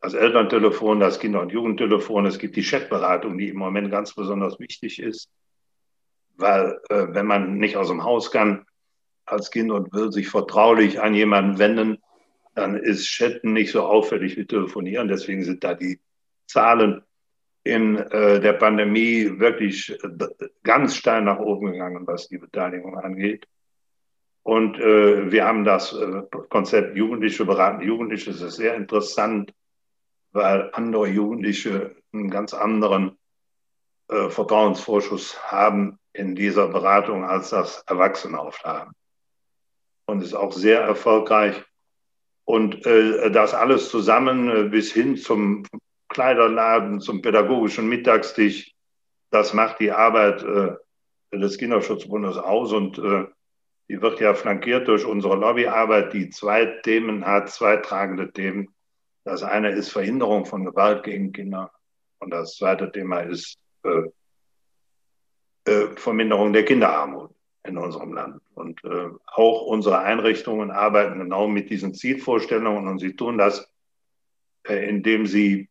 das 0.00 0.14
Elterntelefon, 0.14 1.00
das 1.00 1.20
Kinder- 1.20 1.40
und 1.40 1.52
Jugendtelefon, 1.52 2.26
es 2.26 2.38
gibt 2.38 2.56
die 2.56 2.62
Chatberatung, 2.62 3.38
die 3.38 3.48
im 3.48 3.56
Moment 3.56 3.90
ganz 3.90 4.14
besonders 4.14 4.58
wichtig 4.58 5.00
ist 5.00 5.30
weil 6.36 6.80
äh, 6.88 7.06
wenn 7.10 7.26
man 7.26 7.58
nicht 7.58 7.76
aus 7.76 7.88
dem 7.88 8.04
Haus 8.04 8.30
kann 8.30 8.66
als 9.24 9.50
Kind 9.50 9.70
und 9.70 9.92
will 9.92 10.12
sich 10.12 10.28
vertraulich 10.28 11.00
an 11.00 11.14
jemanden 11.14 11.58
wenden, 11.58 11.98
dann 12.54 12.76
ist 12.76 13.06
Chatten 13.06 13.52
nicht 13.52 13.72
so 13.72 13.82
auffällig 13.82 14.36
wie 14.36 14.46
Telefonieren. 14.46 15.08
Deswegen 15.08 15.44
sind 15.44 15.62
da 15.64 15.74
die 15.74 16.00
Zahlen 16.46 17.02
in 17.64 17.96
äh, 17.96 18.40
der 18.40 18.54
Pandemie 18.54 19.38
wirklich 19.38 19.90
äh, 19.90 20.48
ganz 20.62 20.96
steil 20.96 21.22
nach 21.22 21.38
oben 21.38 21.72
gegangen, 21.72 22.06
was 22.06 22.28
die 22.28 22.38
Beteiligung 22.38 22.96
angeht. 22.96 23.46
Und 24.42 24.78
äh, 24.78 25.32
wir 25.32 25.44
haben 25.44 25.64
das 25.64 25.92
äh, 25.92 26.22
Konzept 26.48 26.96
Jugendliche 26.96 27.44
beraten 27.44 27.82
Jugendliche. 27.82 28.30
Ist 28.30 28.40
sehr 28.52 28.76
interessant, 28.76 29.52
weil 30.30 30.70
andere 30.72 31.08
Jugendliche 31.08 31.96
einen 32.12 32.30
ganz 32.30 32.54
anderen 32.54 33.18
äh, 34.08 34.30
Vertrauensvorschuss 34.30 35.50
haben 35.50 35.98
in 36.16 36.34
dieser 36.34 36.68
Beratung 36.68 37.24
als 37.24 37.50
das 37.50 37.82
Erwachsene 37.86 38.40
oft 38.40 38.64
haben. 38.64 38.92
Und 40.06 40.22
ist 40.22 40.34
auch 40.34 40.52
sehr 40.52 40.80
erfolgreich. 40.80 41.62
Und 42.44 42.86
äh, 42.86 43.30
das 43.30 43.54
alles 43.54 43.90
zusammen 43.90 44.48
äh, 44.48 44.68
bis 44.68 44.92
hin 44.92 45.16
zum 45.16 45.64
Kleiderladen, 46.08 47.00
zum 47.00 47.20
pädagogischen 47.20 47.88
Mittagstisch, 47.88 48.72
das 49.30 49.52
macht 49.52 49.80
die 49.80 49.90
Arbeit 49.90 50.42
äh, 50.42 50.76
des 51.36 51.58
Kinderschutzbundes 51.58 52.36
aus 52.36 52.72
und 52.72 52.98
äh, 52.98 53.26
die 53.88 54.00
wird 54.00 54.20
ja 54.20 54.34
flankiert 54.34 54.88
durch 54.88 55.04
unsere 55.04 55.36
Lobbyarbeit, 55.36 56.12
die 56.12 56.30
zwei 56.30 56.66
Themen 56.82 57.24
hat, 57.24 57.50
zwei 57.50 57.76
tragende 57.76 58.32
Themen. 58.32 58.74
Das 59.24 59.42
eine 59.42 59.70
ist 59.70 59.90
Verhinderung 59.90 60.46
von 60.46 60.64
Gewalt 60.64 61.02
gegen 61.02 61.32
Kinder 61.32 61.72
Und 62.20 62.30
das 62.30 62.56
zweite 62.56 62.90
Thema 62.90 63.20
ist 63.20 63.58
äh, 65.66 65.88
Verminderung 65.96 66.52
der 66.52 66.64
Kinderarmut 66.64 67.34
in 67.64 67.76
unserem 67.76 68.12
Land. 68.12 68.40
Und 68.54 68.82
äh, 68.84 69.10
auch 69.26 69.62
unsere 69.62 69.98
Einrichtungen 69.98 70.70
arbeiten 70.70 71.18
genau 71.18 71.48
mit 71.48 71.70
diesen 71.70 71.94
Zielvorstellungen 71.94 72.88
und 72.88 72.98
sie 73.00 73.16
tun 73.16 73.36
das, 73.38 73.68
äh, 74.66 74.88
indem 74.88 75.26
sie 75.26 75.68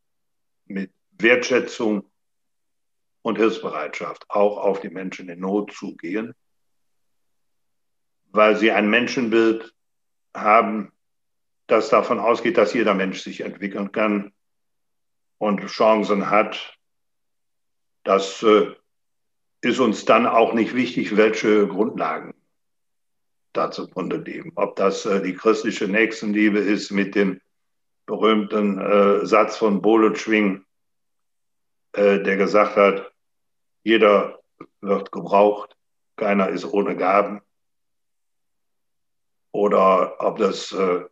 mit 0.65 0.91
Wertschätzung 1.17 2.09
und 3.21 3.37
Hilfsbereitschaft 3.37 4.29
auch 4.29 4.57
auf 4.57 4.81
die 4.81 4.89
Menschen 4.89 5.29
in 5.29 5.39
Not 5.39 5.71
zugehen, 5.71 6.35
weil 8.31 8.55
sie 8.57 8.71
ein 8.71 8.89
Menschenbild 8.89 9.73
haben, 10.35 10.91
das 11.67 11.89
davon 11.89 12.19
ausgeht, 12.19 12.57
dass 12.57 12.73
jeder 12.73 12.93
Mensch 12.93 13.21
sich 13.21 13.41
entwickeln 13.41 13.91
kann 13.91 14.33
und 15.37 15.65
Chancen 15.67 16.29
hat. 16.29 16.77
Das 18.03 18.43
äh, 18.43 18.75
ist 19.65 19.79
uns 19.79 20.05
dann 20.05 20.27
auch 20.27 20.53
nicht 20.53 20.75
wichtig, 20.75 21.17
welche 21.17 21.67
Grundlagen 21.67 22.35
da 23.51 23.71
zugrunde 23.71 24.17
liegen. 24.17 24.51
Ob 24.55 24.75
das 24.75 25.07
äh, 25.07 25.23
die 25.23 25.33
christliche 25.33 25.87
Nächstenliebe 25.87 26.59
ist 26.59 26.91
mit 26.91 27.15
dem 27.15 27.41
berühmten 28.05 28.79
äh, 28.79 29.25
Satz 29.25 29.57
von 29.57 29.81
Bolotschwing, 29.81 30.63
äh, 31.93 32.21
der 32.21 32.37
gesagt 32.37 32.75
hat, 32.75 33.11
jeder 33.83 34.39
wird 34.81 35.11
gebraucht, 35.11 35.75
keiner 36.15 36.49
ist 36.49 36.65
ohne 36.65 36.95
Gaben. 36.95 37.41
Oder 39.51 40.21
ob 40.21 40.37
das 40.37 40.71
äh, 40.73 41.05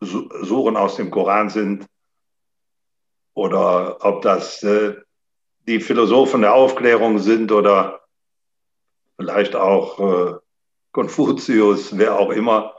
Suchen 0.00 0.76
aus 0.76 0.94
dem 0.96 1.10
Koran 1.10 1.50
sind 1.50 1.86
oder 3.34 4.04
ob 4.04 4.22
das 4.22 4.62
äh, 4.62 4.94
die 5.70 5.78
Philosophen 5.78 6.40
der 6.40 6.52
Aufklärung 6.52 7.20
sind 7.20 7.52
oder 7.52 8.00
vielleicht 9.16 9.54
auch 9.54 10.00
äh, 10.00 10.34
Konfuzius, 10.90 11.96
wer 11.96 12.18
auch 12.18 12.30
immer. 12.30 12.74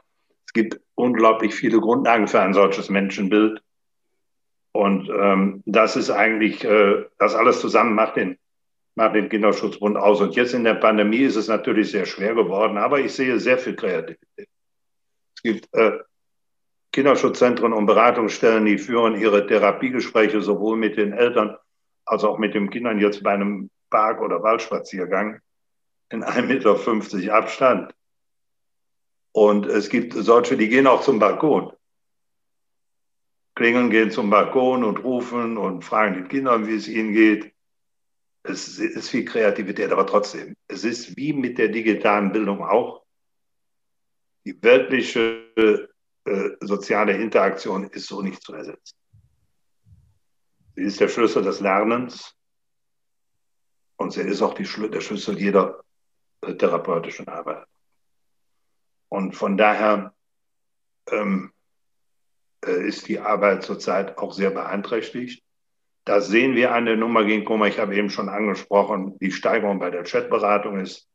Es 0.46 0.52
gibt 0.52 0.82
unglaublich 0.96 1.56
viele 1.56 1.80
Grundlagen 1.80 2.28
für 2.28 2.42
ein 2.42 2.54
solches 2.54 2.90
Menschenbild. 2.90 3.64
Und 4.74 5.10
ähm, 5.10 5.64
das 5.66 5.96
ist 5.96 6.10
eigentlich, 6.10 6.66
äh, 6.66 7.06
das 7.18 7.34
alles 7.34 7.62
zusammen 7.62 7.96
macht 7.96 8.18
den, 8.18 8.38
macht 8.96 9.16
den 9.16 9.30
Kinderschutzbund 9.30 9.96
aus. 9.96 10.20
Und 10.20 10.36
jetzt 10.36 10.54
in 10.54 10.66
der 10.66 10.76
Pandemie 10.76 11.20
ist 11.20 11.38
es 11.38 11.48
natürlich 11.48 11.92
sehr 11.92 12.06
schwer 12.06 12.36
geworden, 12.36 12.78
aber 12.78 13.00
ich 13.00 13.14
sehe 13.14 13.40
sehr 13.40 13.58
viel 13.58 13.78
Kreativität. 13.78 14.50
Es 15.36 15.44
gibt 15.44 15.74
äh, 15.74 16.00
Kinderschutzzentren 16.92 17.72
und 17.72 17.86
Beratungsstellen, 17.86 18.66
die 18.66 18.78
führen 18.78 19.16
ihre 19.16 19.48
Therapiegespräche 19.48 20.42
sowohl 20.42 20.76
mit 20.76 20.98
den 20.98 21.14
Eltern 21.14 21.56
als 22.06 22.24
auch 22.24 22.38
mit 22.38 22.54
den 22.54 22.70
Kindern 22.70 23.00
jetzt 23.00 23.24
bei 23.24 23.32
einem 23.32 23.70
Park- 23.90 24.22
oder 24.22 24.44
Waldspaziergang 24.44 25.40
in 26.10 26.24
1,50 26.24 27.16
Meter 27.18 27.36
Abstand. 27.36 27.94
Und 29.34 29.66
es 29.66 29.90
gibt 29.90 30.14
solche, 30.14 30.58
die 30.58 30.70
gehen 30.70 30.88
auch 30.88 31.02
zum 31.02 31.20
Balkon 31.20 31.72
klingeln, 33.56 33.90
gehen 33.90 34.10
zum 34.10 34.30
Balkon 34.30 34.84
und 34.84 35.04
rufen 35.04 35.58
und 35.58 35.84
fragen 35.84 36.16
die 36.16 36.28
Kinder, 36.28 36.66
wie 36.66 36.76
es 36.76 36.88
ihnen 36.88 37.14
geht. 37.14 37.54
Es 38.44 38.80
ist 38.80 39.10
viel 39.10 39.24
Kreativität, 39.24 39.92
aber 39.92 40.08
trotzdem, 40.08 40.56
es 40.68 40.84
ist 40.84 41.16
wie 41.16 41.32
mit 41.32 41.60
der 41.60 41.68
digitalen 41.68 42.32
Bildung 42.32 42.64
auch. 42.64 43.04
Die 44.46 44.62
weltliche 44.64 45.88
äh, 46.26 46.50
soziale 46.62 47.14
Interaktion 47.14 47.84
ist 47.84 48.08
so 48.08 48.24
nicht 48.24 48.42
zu 48.42 48.54
ersetzen. 48.54 48.96
Sie 50.76 50.84
ist 50.84 51.00
der 51.00 51.10
Schlüssel 51.10 51.44
des 51.44 51.60
Lernens 51.60 52.36
und 53.98 54.12
sie 54.12 54.22
ist 54.22 54.42
auch 54.42 54.54
die, 54.54 54.64
der 54.90 55.02
Schlüssel 55.02 55.38
jeder 55.38 55.84
äh, 56.42 56.56
therapeutischen 56.56 57.28
Arbeit. 57.28 57.68
Und 59.10 59.36
von 59.36 59.58
daher 59.58 60.14
ähm, 61.10 61.52
äh, 62.66 62.88
ist 62.88 63.08
die 63.08 63.20
Arbeit 63.20 63.64
zurzeit 63.64 64.18
auch 64.18 64.34
sehr 64.34 64.52
beeinträchtigt. 64.52 65.44
Das 66.06 66.28
sehen 66.28 66.56
wir 66.56 66.74
an 66.74 66.86
der 66.86 66.96
Nummer 66.96 67.26
gegen 67.26 67.46
Koma. 67.46 67.68
Ich 67.68 67.78
habe 67.78 67.96
eben 67.96 68.10
schon 68.10 68.30
angesprochen, 68.30 69.20
die 69.20 69.32
Steigerung 69.32 69.80
bei 69.80 69.92
der 69.92 70.04
Chatberatung 70.04 70.80
ist 70.80 71.08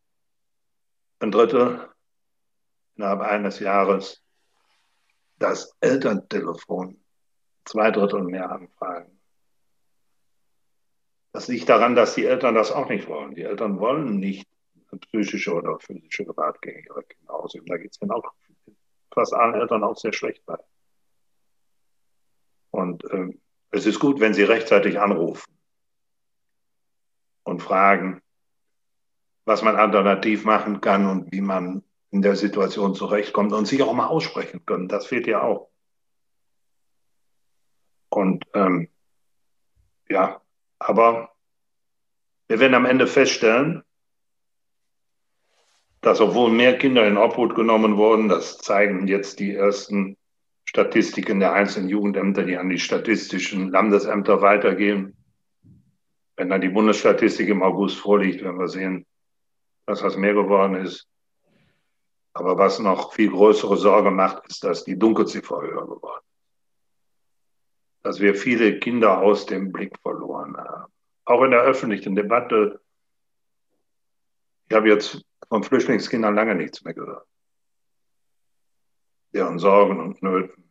ein 1.18 1.32
Drittel 1.32 1.88
innerhalb 2.94 3.20
eines 3.20 3.58
Jahres. 3.58 4.22
Das 5.38 5.74
Elterntelefon, 5.80 7.02
zwei 7.64 7.90
Drittel 7.90 8.22
mehr 8.22 8.50
Anfragen. 8.50 9.15
Das 11.36 11.48
liegt 11.48 11.68
daran, 11.68 11.94
dass 11.94 12.14
die 12.14 12.24
Eltern 12.24 12.54
das 12.54 12.72
auch 12.72 12.88
nicht 12.88 13.08
wollen. 13.08 13.34
Die 13.34 13.42
Eltern 13.42 13.78
wollen 13.78 14.18
nicht 14.18 14.48
psychische 15.02 15.52
oder 15.52 15.78
physische 15.78 16.24
Gewalt 16.24 16.62
gegen 16.62 16.82
ihre 16.82 17.02
Kinder 17.02 17.34
ausüben. 17.34 17.66
Da 17.66 17.76
geht 17.76 17.90
es 17.90 18.00
ihnen 18.00 18.12
auch 18.12 18.24
fast 19.12 19.34
allen 19.34 19.52
Eltern 19.52 19.84
auch 19.84 19.98
sehr 19.98 20.14
schlecht 20.14 20.46
bei. 20.46 20.56
Und 22.70 23.04
äh, 23.10 23.38
es 23.70 23.84
ist 23.84 24.00
gut, 24.00 24.18
wenn 24.18 24.32
Sie 24.32 24.44
rechtzeitig 24.44 24.98
anrufen 24.98 25.52
und 27.42 27.62
fragen, 27.62 28.22
was 29.44 29.60
man 29.60 29.76
alternativ 29.76 30.46
machen 30.46 30.80
kann 30.80 31.06
und 31.06 31.32
wie 31.32 31.42
man 31.42 31.84
in 32.12 32.22
der 32.22 32.34
Situation 32.34 32.94
zurechtkommt 32.94 33.52
und 33.52 33.66
sich 33.66 33.82
auch 33.82 33.92
mal 33.92 34.06
aussprechen 34.06 34.64
können. 34.64 34.88
Das 34.88 35.04
fehlt 35.04 35.26
ja 35.26 35.42
auch. 35.42 35.68
Und 38.08 38.42
ähm, 38.54 38.88
ja, 40.08 40.40
aber 40.78 41.30
wir 42.48 42.60
werden 42.60 42.74
am 42.74 42.86
Ende 42.86 43.06
feststellen, 43.06 43.82
dass 46.00 46.20
obwohl 46.20 46.50
mehr 46.50 46.78
Kinder 46.78 47.06
in 47.06 47.16
Obhut 47.16 47.54
genommen 47.54 47.96
wurden, 47.96 48.28
das 48.28 48.58
zeigen 48.58 49.08
jetzt 49.08 49.40
die 49.40 49.54
ersten 49.54 50.16
Statistiken 50.64 51.40
der 51.40 51.52
einzelnen 51.52 51.88
Jugendämter, 51.88 52.44
die 52.44 52.56
an 52.56 52.68
die 52.68 52.78
statistischen 52.78 53.70
Landesämter 53.70 54.40
weitergehen. 54.42 55.16
Wenn 56.36 56.50
dann 56.50 56.60
die 56.60 56.68
Bundesstatistik 56.68 57.48
im 57.48 57.62
August 57.62 57.98
vorliegt, 57.98 58.42
werden 58.42 58.58
wir 58.58 58.68
sehen, 58.68 59.06
dass 59.86 60.00
das 60.00 60.16
mehr 60.16 60.34
geworden 60.34 60.76
ist. 60.76 61.08
Aber 62.34 62.58
was 62.58 62.78
noch 62.78 63.14
viel 63.14 63.30
größere 63.30 63.76
Sorge 63.76 64.10
macht, 64.10 64.46
ist, 64.46 64.62
dass 64.62 64.84
die 64.84 64.98
Dunkelziffer 64.98 65.62
höher 65.62 65.86
geworden 65.86 66.20
ist. 66.20 66.25
Dass 68.06 68.20
wir 68.20 68.36
viele 68.36 68.78
Kinder 68.78 69.18
aus 69.18 69.46
dem 69.46 69.72
Blick 69.72 69.98
verloren 70.00 70.56
haben. 70.56 70.92
Auch 71.24 71.42
in 71.42 71.50
der 71.50 71.62
öffentlichen 71.62 72.14
Debatte. 72.14 72.80
Ich 74.68 74.76
habe 74.76 74.88
jetzt 74.88 75.24
von 75.48 75.64
Flüchtlingskindern 75.64 76.34
lange 76.34 76.54
nichts 76.54 76.84
mehr 76.84 76.94
gehört 76.94 77.26
deren 79.36 79.58
Sorgen 79.58 80.00
und 80.00 80.22
Nöten, 80.22 80.64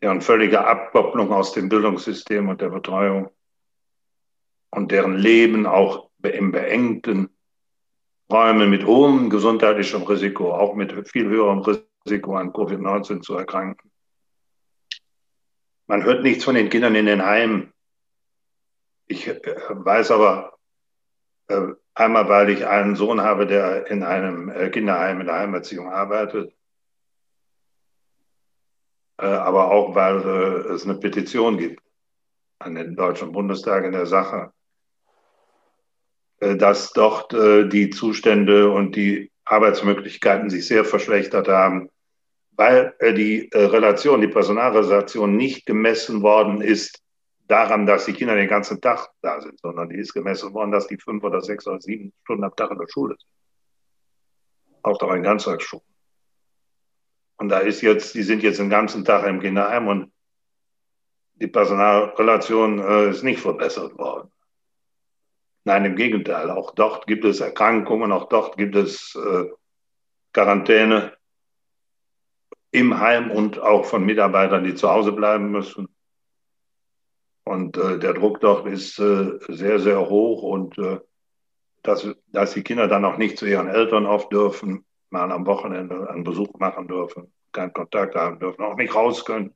deren 0.00 0.20
völlige 0.20 0.64
Abkopplung 0.64 1.32
aus 1.32 1.52
dem 1.52 1.68
Bildungssystem 1.68 2.48
und 2.48 2.60
der 2.60 2.70
Betreuung 2.70 3.30
und 4.70 4.92
deren 4.92 5.16
Leben 5.16 5.66
auch 5.66 6.10
im 6.22 6.52
beengten 6.52 7.28
Räumen 8.30 8.70
mit 8.70 8.86
hohem 8.86 9.28
gesundheitlichem 9.28 10.02
Risiko, 10.02 10.54
auch 10.54 10.74
mit 10.74 11.08
viel 11.08 11.28
höherem 11.28 11.58
Risiko 12.06 12.36
an 12.36 12.52
Covid-19 12.52 13.20
zu 13.20 13.34
erkranken. 13.34 13.91
Man 15.92 16.04
hört 16.04 16.22
nichts 16.22 16.44
von 16.44 16.54
den 16.54 16.70
Kindern 16.70 16.94
in 16.94 17.04
den 17.04 17.22
Heimen. 17.22 17.70
Ich 19.08 19.28
äh, 19.28 19.38
weiß 19.68 20.10
aber, 20.12 20.56
äh, 21.48 21.66
einmal 21.92 22.30
weil 22.30 22.48
ich 22.48 22.66
einen 22.66 22.96
Sohn 22.96 23.20
habe, 23.20 23.46
der 23.46 23.88
in 23.88 24.02
einem 24.02 24.48
äh, 24.48 24.70
Kinderheim 24.70 25.20
in 25.20 25.26
der 25.26 25.36
Heimerziehung 25.36 25.92
arbeitet, 25.92 26.54
aber 29.18 29.70
auch, 29.70 29.94
weil 29.94 30.16
es 30.72 30.84
eine 30.84 30.94
Petition 30.94 31.58
gibt 31.58 31.82
an 32.58 32.74
den 32.74 32.96
Deutschen 32.96 33.30
Bundestag 33.30 33.84
in 33.84 33.92
der 33.92 34.06
Sache, 34.06 34.52
dass 36.40 36.92
dort 36.92 37.32
die 37.32 37.90
Zustände 37.90 38.70
und 38.70 38.96
die 38.96 39.30
Arbeitsmöglichkeiten 39.44 40.50
sich 40.50 40.66
sehr 40.66 40.84
verschlechtert 40.84 41.46
haben, 41.46 41.88
weil 42.56 42.94
die 43.00 43.48
Relation, 43.52 44.20
die 44.20 44.28
Personalrelation 44.28 45.36
nicht 45.36 45.66
gemessen 45.66 46.22
worden 46.22 46.60
ist 46.60 47.02
daran, 47.48 47.86
dass 47.86 48.06
die 48.06 48.12
Kinder 48.12 48.34
den 48.34 48.48
ganzen 48.48 48.80
Tag 48.80 49.10
da 49.20 49.40
sind, 49.40 49.58
sondern 49.60 49.88
die 49.88 49.96
ist 49.96 50.14
gemessen 50.14 50.52
worden, 50.54 50.72
dass 50.72 50.86
die 50.86 50.98
fünf 50.98 51.22
oder 51.24 51.40
sechs 51.40 51.66
oder 51.66 51.80
sieben 51.80 52.12
Stunden 52.24 52.44
am 52.44 52.56
Tag 52.56 52.70
in 52.70 52.78
der 52.78 52.88
Schule 52.88 53.16
sind. 53.18 53.28
Auch 54.82 54.98
doch 54.98 55.12
in 55.12 55.22
Ganztagsschulen. 55.22 55.84
Und 57.36 57.48
da 57.48 57.58
ist 57.58 57.82
jetzt, 57.82 58.14
die 58.14 58.22
sind 58.22 58.42
jetzt 58.42 58.60
den 58.60 58.70
ganzen 58.70 59.04
Tag 59.04 59.26
im 59.26 59.40
Kinderheim 59.40 59.88
und 59.88 60.12
die 61.34 61.48
Personalrelation 61.48 62.78
äh, 62.78 63.10
ist 63.10 63.22
nicht 63.22 63.40
verbessert 63.40 63.98
worden. 63.98 64.30
Nein, 65.64 65.84
im 65.84 65.96
Gegenteil. 65.96 66.50
Auch 66.50 66.72
dort 66.74 67.06
gibt 67.06 67.24
es 67.24 67.40
Erkrankungen, 67.40 68.12
auch 68.12 68.28
dort 68.28 68.56
gibt 68.56 68.76
es 68.76 69.14
äh, 69.14 69.50
Quarantäne 70.32 71.12
im 72.72 72.98
Heim 72.98 73.30
und 73.30 73.60
auch 73.60 73.84
von 73.84 74.04
Mitarbeitern, 74.04 74.64
die 74.64 74.74
zu 74.74 74.90
Hause 74.90 75.12
bleiben 75.12 75.50
müssen. 75.50 75.88
Und 77.44 77.76
äh, 77.76 77.98
der 77.98 78.14
Druck 78.14 78.40
dort 78.40 78.66
ist 78.66 78.98
äh, 78.98 79.38
sehr, 79.48 79.78
sehr 79.78 80.08
hoch 80.08 80.42
und 80.42 80.78
äh, 80.78 80.98
dass, 81.82 82.08
dass 82.28 82.54
die 82.54 82.62
Kinder 82.62 82.88
dann 82.88 83.04
auch 83.04 83.18
nicht 83.18 83.38
zu 83.38 83.46
ihren 83.46 83.68
Eltern 83.68 84.06
oft 84.06 84.32
dürfen, 84.32 84.84
mal 85.10 85.30
am 85.30 85.46
Wochenende 85.46 86.08
einen 86.08 86.24
Besuch 86.24 86.58
machen 86.58 86.88
dürfen, 86.88 87.32
keinen 87.52 87.72
Kontakt 87.72 88.14
haben 88.14 88.38
dürfen, 88.38 88.62
auch 88.62 88.76
nicht 88.76 88.94
raus 88.94 89.24
können, 89.24 89.54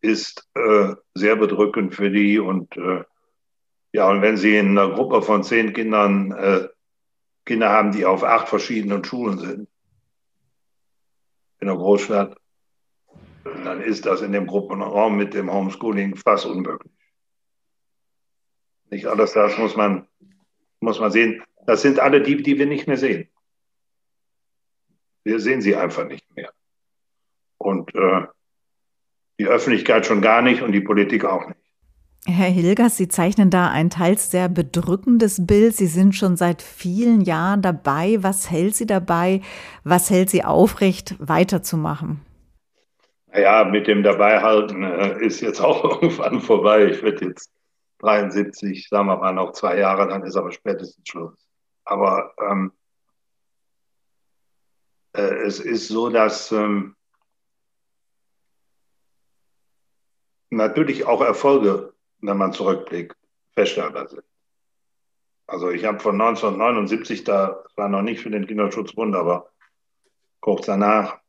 ist 0.00 0.46
äh, 0.54 0.94
sehr 1.14 1.36
bedrückend 1.36 1.94
für 1.94 2.10
die. 2.10 2.38
Und 2.38 2.76
äh, 2.76 3.02
ja, 3.92 4.08
und 4.10 4.22
wenn 4.22 4.36
sie 4.36 4.56
in 4.56 4.78
einer 4.78 4.94
Gruppe 4.94 5.22
von 5.22 5.42
zehn 5.42 5.72
Kindern 5.72 6.30
äh, 6.32 6.68
Kinder 7.44 7.70
haben, 7.70 7.92
die 7.92 8.04
auf 8.04 8.22
acht 8.22 8.48
verschiedenen 8.48 9.02
Schulen 9.02 9.38
sind, 9.38 9.68
in 11.60 11.68
der 11.68 11.76
Großstadt, 11.76 12.36
dann 13.44 13.80
ist 13.80 14.06
das 14.06 14.22
in 14.22 14.32
dem 14.32 14.46
Gruppenraum 14.46 15.16
mit 15.16 15.34
dem 15.34 15.52
Homeschooling 15.52 16.16
fast 16.16 16.46
unmöglich. 16.46 16.92
Nicht 18.90 19.06
alles 19.06 19.32
das 19.32 19.58
muss 19.58 19.76
man, 19.76 20.06
muss 20.80 21.00
man 21.00 21.10
sehen. 21.10 21.42
Das 21.66 21.82
sind 21.82 21.98
alle 21.98 22.22
die, 22.22 22.42
die 22.42 22.58
wir 22.58 22.66
nicht 22.66 22.86
mehr 22.86 22.96
sehen. 22.96 23.28
Wir 25.24 25.40
sehen 25.40 25.60
sie 25.60 25.74
einfach 25.74 26.06
nicht 26.06 26.24
mehr. 26.36 26.52
Und 27.58 27.94
äh, 27.94 28.26
die 29.38 29.46
Öffentlichkeit 29.46 30.06
schon 30.06 30.22
gar 30.22 30.42
nicht 30.42 30.62
und 30.62 30.72
die 30.72 30.80
Politik 30.80 31.24
auch 31.24 31.48
nicht. 31.48 31.55
Herr 32.28 32.50
Hilgers, 32.50 32.96
Sie 32.96 33.06
zeichnen 33.06 33.50
da 33.50 33.70
ein 33.70 33.88
teils 33.88 34.32
sehr 34.32 34.48
bedrückendes 34.48 35.46
Bild. 35.46 35.76
Sie 35.76 35.86
sind 35.86 36.12
schon 36.12 36.36
seit 36.36 36.60
vielen 36.60 37.20
Jahren 37.20 37.62
dabei. 37.62 38.18
Was 38.20 38.50
hält 38.50 38.74
Sie 38.74 38.86
dabei? 38.86 39.42
Was 39.84 40.10
hält 40.10 40.30
Sie 40.30 40.42
aufrecht, 40.42 41.14
weiterzumachen? 41.20 42.20
Ja, 43.32 43.64
mit 43.64 43.86
dem 43.86 44.02
Dabeihalten 44.02 44.82
äh, 44.82 45.24
ist 45.24 45.40
jetzt 45.40 45.60
auch 45.64 45.84
irgendwann 45.84 46.40
vorbei. 46.40 46.86
Ich 46.86 47.02
werde 47.04 47.26
jetzt 47.26 47.52
73, 48.00 48.88
sagen 48.88 49.06
wir 49.06 49.18
mal 49.18 49.32
noch 49.32 49.52
zwei 49.52 49.78
Jahre, 49.78 50.08
dann 50.08 50.24
ist 50.24 50.36
aber 50.36 50.50
spätestens 50.50 51.08
Schluss. 51.08 51.48
Aber 51.84 52.34
ähm, 52.40 52.72
äh, 55.12 55.22
es 55.46 55.60
ist 55.60 55.86
so, 55.86 56.10
dass 56.10 56.50
ähm, 56.50 56.96
natürlich 60.50 61.06
auch 61.06 61.20
Erfolge, 61.20 61.94
wenn 62.20 62.36
man 62.36 62.52
zurückblickt, 62.52 63.16
feststellbar 63.54 64.08
sind. 64.08 64.24
Also 65.46 65.70
ich 65.70 65.84
habe 65.84 66.00
von 66.00 66.20
1979, 66.20 67.24
da 67.24 67.62
war 67.76 67.88
noch 67.88 68.02
nicht 68.02 68.20
für 68.20 68.30
den 68.30 68.46
Kinderschutzbund, 68.46 69.14
aber 69.14 69.50
kurz 70.40 70.66
danach, 70.66 71.20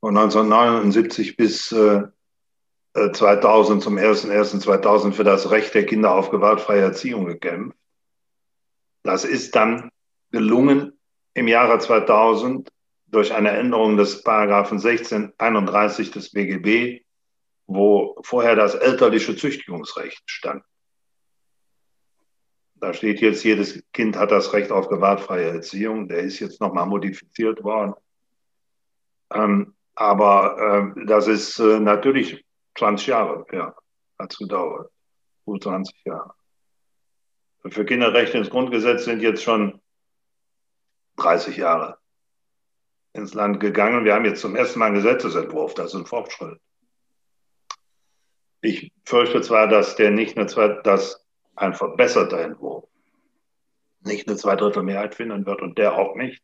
von 0.00 0.16
1979 0.16 1.36
bis 1.36 1.72
äh, 1.72 2.02
2000 2.94 3.80
äh, 3.80 3.84
zum 3.84 3.96
01.01.2000 3.96 5.12
für 5.12 5.24
das 5.24 5.50
Recht 5.50 5.74
der 5.74 5.86
Kinder 5.86 6.14
auf 6.14 6.30
gewaltfreie 6.30 6.82
Erziehung 6.82 7.26
gekämpft. 7.26 7.76
Das 9.02 9.24
ist 9.24 9.56
dann 9.56 9.90
gelungen 10.30 10.98
im 11.34 11.48
Jahre 11.48 11.78
2000 11.78 12.70
durch 13.06 13.32
eine 13.34 13.50
Änderung 13.50 13.96
des 13.96 14.22
Paragraphen 14.22 14.78
1631 14.78 16.10
des 16.10 16.30
BGB, 16.30 17.02
wo 17.68 18.18
vorher 18.22 18.56
das 18.56 18.74
elterliche 18.74 19.36
Züchtigungsrecht 19.36 20.22
stand. 20.26 20.64
Da 22.74 22.94
steht 22.94 23.20
jetzt, 23.20 23.44
jedes 23.44 23.82
Kind 23.92 24.16
hat 24.16 24.30
das 24.30 24.52
Recht 24.52 24.72
auf 24.72 24.88
gewaltfreie 24.88 25.50
Erziehung. 25.50 26.08
Der 26.08 26.20
ist 26.20 26.38
jetzt 26.40 26.60
nochmal 26.60 26.86
modifiziert 26.86 27.62
worden. 27.62 27.94
Ähm, 29.32 29.74
aber 29.94 30.94
äh, 30.96 31.06
das 31.06 31.26
ist 31.28 31.58
äh, 31.58 31.78
natürlich 31.80 32.44
20 32.78 33.08
Jahre, 33.08 33.44
ja, 33.52 33.74
hat 34.18 34.32
es 34.32 34.38
gedauert. 34.38 34.90
Gut 35.44 35.64
20 35.64 36.04
Jahre. 36.04 36.34
Für 37.68 37.84
Kinderrechte 37.84 38.38
ins 38.38 38.50
Grundgesetz 38.50 39.04
sind 39.04 39.20
jetzt 39.20 39.42
schon 39.42 39.82
30 41.16 41.56
Jahre 41.56 41.98
ins 43.12 43.34
Land 43.34 43.60
gegangen. 43.60 44.04
Wir 44.04 44.14
haben 44.14 44.24
jetzt 44.24 44.40
zum 44.40 44.56
ersten 44.56 44.78
Mal 44.78 44.86
einen 44.86 44.94
Gesetzesentwurf, 44.94 45.74
das 45.74 45.92
ist 45.92 46.00
ein 46.00 46.06
Fortschritt. 46.06 46.60
Ich 48.60 48.92
fürchte 49.04 49.40
zwar, 49.40 49.68
dass 49.68 49.96
der 49.96 50.10
nicht 50.10 50.36
eine 50.36 50.46
zwei, 50.46 50.68
dass 50.82 51.24
ein 51.54 51.74
verbesserter 51.74 52.40
Entwurf 52.40 52.84
nicht 54.00 54.28
eine 54.28 54.36
Zweidrittelmehrheit 54.36 55.14
finden 55.14 55.46
wird 55.46 55.60
und 55.60 55.78
der 55.78 55.94
auch 55.94 56.14
nicht. 56.14 56.42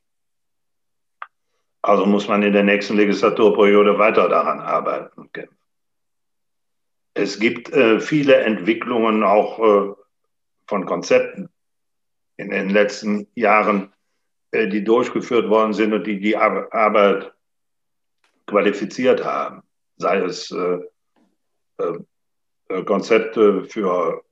Also 1.82 2.06
muss 2.06 2.28
man 2.28 2.42
in 2.42 2.52
der 2.52 2.64
nächsten 2.64 2.96
Legislaturperiode 2.96 3.98
weiter 3.98 4.28
daran 4.28 4.60
arbeiten 4.60 5.20
und 5.20 5.32
kämpfen. 5.32 5.56
Es 7.14 7.38
gibt 7.38 7.72
äh, 7.72 8.00
viele 8.00 8.36
Entwicklungen 8.36 9.22
auch 9.22 9.58
äh, 9.58 9.94
von 10.66 10.86
Konzepten 10.86 11.48
in 12.36 12.50
den 12.50 12.70
letzten 12.70 13.28
Jahren, 13.34 13.92
äh, 14.50 14.66
die 14.68 14.82
durchgeführt 14.82 15.48
worden 15.48 15.74
sind 15.74 15.92
und 15.92 16.06
die 16.06 16.18
die 16.18 16.36
Ar 16.36 16.72
Arbeit 16.72 17.32
qualifiziert 18.46 19.24
haben. 19.24 19.62
Sei 19.96 20.18
es 20.18 20.50
äh, 20.50 20.78
Konzepte 22.86 23.64
für 23.64 24.22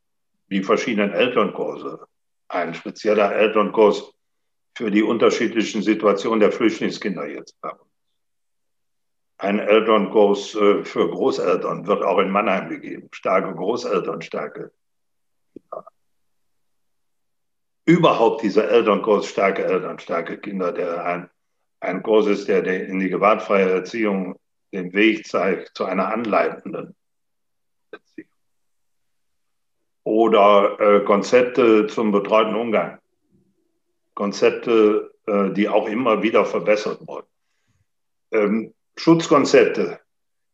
die 0.51 0.63
verschiedenen 0.63 1.13
Elternkurse, 1.13 2.07
ein 2.49 2.75
spezieller 2.75 3.35
Elternkurs 3.35 4.13
für 4.77 4.91
die 4.91 5.03
unterschiedlichen 5.03 5.83
Situationen 5.83 6.41
der 6.41 6.53
Flüchtlingskinder 6.53 7.27
jetzt. 7.27 7.57
Ein 9.39 9.59
Elternkurs 9.59 10.55
äh, 10.55 10.85
für 10.85 11.11
Großeltern 11.11 11.87
wird 11.87 12.05
auch 12.05 12.19
in 12.19 12.31
Mannheim 12.31 12.69
gegeben. 12.69 13.09
Starke 13.11 13.53
Großeltern, 13.55 14.23
starke. 14.23 14.73
Ja. 15.73 15.85
Überhaupt 17.85 18.43
dieser 18.43 18.71
Elternkurs, 18.71 19.27
starke 19.27 19.65
Eltern, 19.65 19.99
starke 19.99 20.39
Kinder, 20.39 20.71
der 20.71 21.05
ein, 21.05 21.31
ein 21.81 22.03
Kurs 22.05 22.27
ist, 22.27 22.47
der 22.47 22.65
in 22.65 23.01
die 23.01 23.09
gewaltfreie 23.09 23.69
Erziehung 23.69 24.39
den 24.73 24.93
Weg 24.93 25.27
zeigt 25.27 25.77
zu 25.77 25.85
einer 25.85 26.07
anleitenden 26.07 26.95
Erziehung. 27.91 28.31
Oder 30.05 30.81
äh, 30.81 31.05
Konzepte 31.05 31.87
zum 31.87 32.11
betreuten 32.11 32.55
Umgang. 32.55 32.99
Konzepte, 34.15 35.13
äh, 35.27 35.51
die 35.51 35.69
auch 35.69 35.87
immer 35.87 36.23
wieder 36.23 36.45
verbessert 36.45 37.07
wurden. 37.07 37.27
Ähm, 38.33 38.75
Schutzkonzepte 38.97 40.01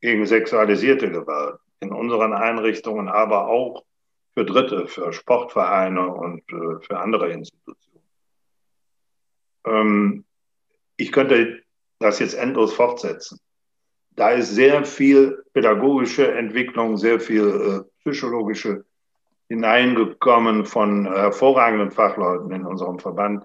gegen 0.00 0.26
sexualisierte 0.26 1.10
Gewalt 1.10 1.58
in 1.80 1.92
unseren 1.92 2.32
Einrichtungen, 2.32 3.08
aber 3.08 3.48
auch 3.48 3.84
für 4.34 4.44
Dritte, 4.44 4.86
für 4.86 5.12
Sportvereine 5.12 6.06
und 6.06 6.42
äh, 6.52 6.80
für 6.80 6.98
andere 6.98 7.30
Institutionen. 7.30 8.04
Ähm, 9.66 10.24
ich 10.96 11.12
könnte 11.12 11.62
das 11.98 12.18
jetzt 12.18 12.34
endlos 12.34 12.72
fortsetzen. 12.72 13.40
Da 14.12 14.30
ist 14.30 14.54
sehr 14.54 14.84
viel 14.84 15.44
pädagogische 15.52 16.32
Entwicklung, 16.32 16.96
sehr 16.96 17.20
viel 17.20 17.84
äh, 17.86 18.10
psychologische 18.10 18.84
hineingekommen 19.48 20.66
von 20.66 21.06
hervorragenden 21.06 21.90
Fachleuten 21.90 22.52
in 22.52 22.66
unserem 22.66 22.98
Verband, 22.98 23.44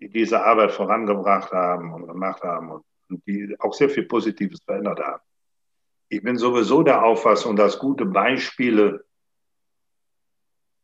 die 0.00 0.08
diese 0.08 0.44
Arbeit 0.44 0.72
vorangebracht 0.72 1.52
haben 1.52 1.92
und 1.92 2.06
gemacht 2.06 2.42
haben 2.42 2.70
und, 2.70 2.84
und 3.08 3.26
die 3.26 3.54
auch 3.58 3.74
sehr 3.74 3.90
viel 3.90 4.04
Positives 4.04 4.62
verändert 4.64 5.00
haben. 5.00 5.22
Ich 6.08 6.22
bin 6.22 6.36
sowieso 6.36 6.82
der 6.82 7.04
Auffassung, 7.04 7.56
dass 7.56 7.78
gute 7.78 8.04
Beispiele 8.04 9.04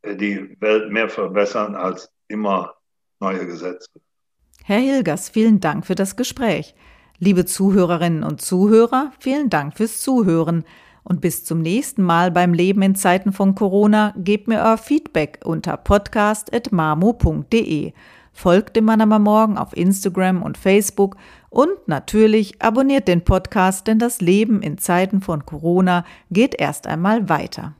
äh, 0.02 0.16
die 0.16 0.56
Welt 0.60 0.90
mehr 0.90 1.08
verbessern 1.08 1.74
als 1.74 2.10
immer 2.28 2.74
neue 3.20 3.46
Gesetze. 3.46 3.90
Herr 4.64 4.78
Hilgers, 4.78 5.28
vielen 5.28 5.60
Dank 5.60 5.86
für 5.86 5.94
das 5.94 6.16
Gespräch. 6.16 6.74
Liebe 7.18 7.44
Zuhörerinnen 7.44 8.22
und 8.22 8.40
Zuhörer, 8.40 9.12
vielen 9.18 9.50
Dank 9.50 9.76
fürs 9.76 10.00
Zuhören. 10.00 10.64
Und 11.08 11.20
bis 11.22 11.44
zum 11.44 11.62
nächsten 11.62 12.02
Mal 12.02 12.30
beim 12.30 12.52
Leben 12.52 12.82
in 12.82 12.94
Zeiten 12.94 13.32
von 13.32 13.54
Corona, 13.54 14.12
gebt 14.18 14.46
mir 14.46 14.58
euer 14.58 14.76
Feedback 14.76 15.40
unter 15.42 15.78
podcast.mamo.de. 15.78 17.94
Folgt 18.34 18.76
dem 18.76 18.84
Mann 18.84 19.00
am 19.00 19.22
Morgen 19.22 19.56
auf 19.56 19.74
Instagram 19.74 20.42
und 20.42 20.58
Facebook 20.58 21.16
und 21.48 21.70
natürlich 21.86 22.60
abonniert 22.60 23.08
den 23.08 23.24
Podcast, 23.24 23.86
denn 23.86 23.98
das 23.98 24.20
Leben 24.20 24.60
in 24.60 24.76
Zeiten 24.76 25.22
von 25.22 25.46
Corona 25.46 26.04
geht 26.30 26.60
erst 26.60 26.86
einmal 26.86 27.30
weiter. 27.30 27.74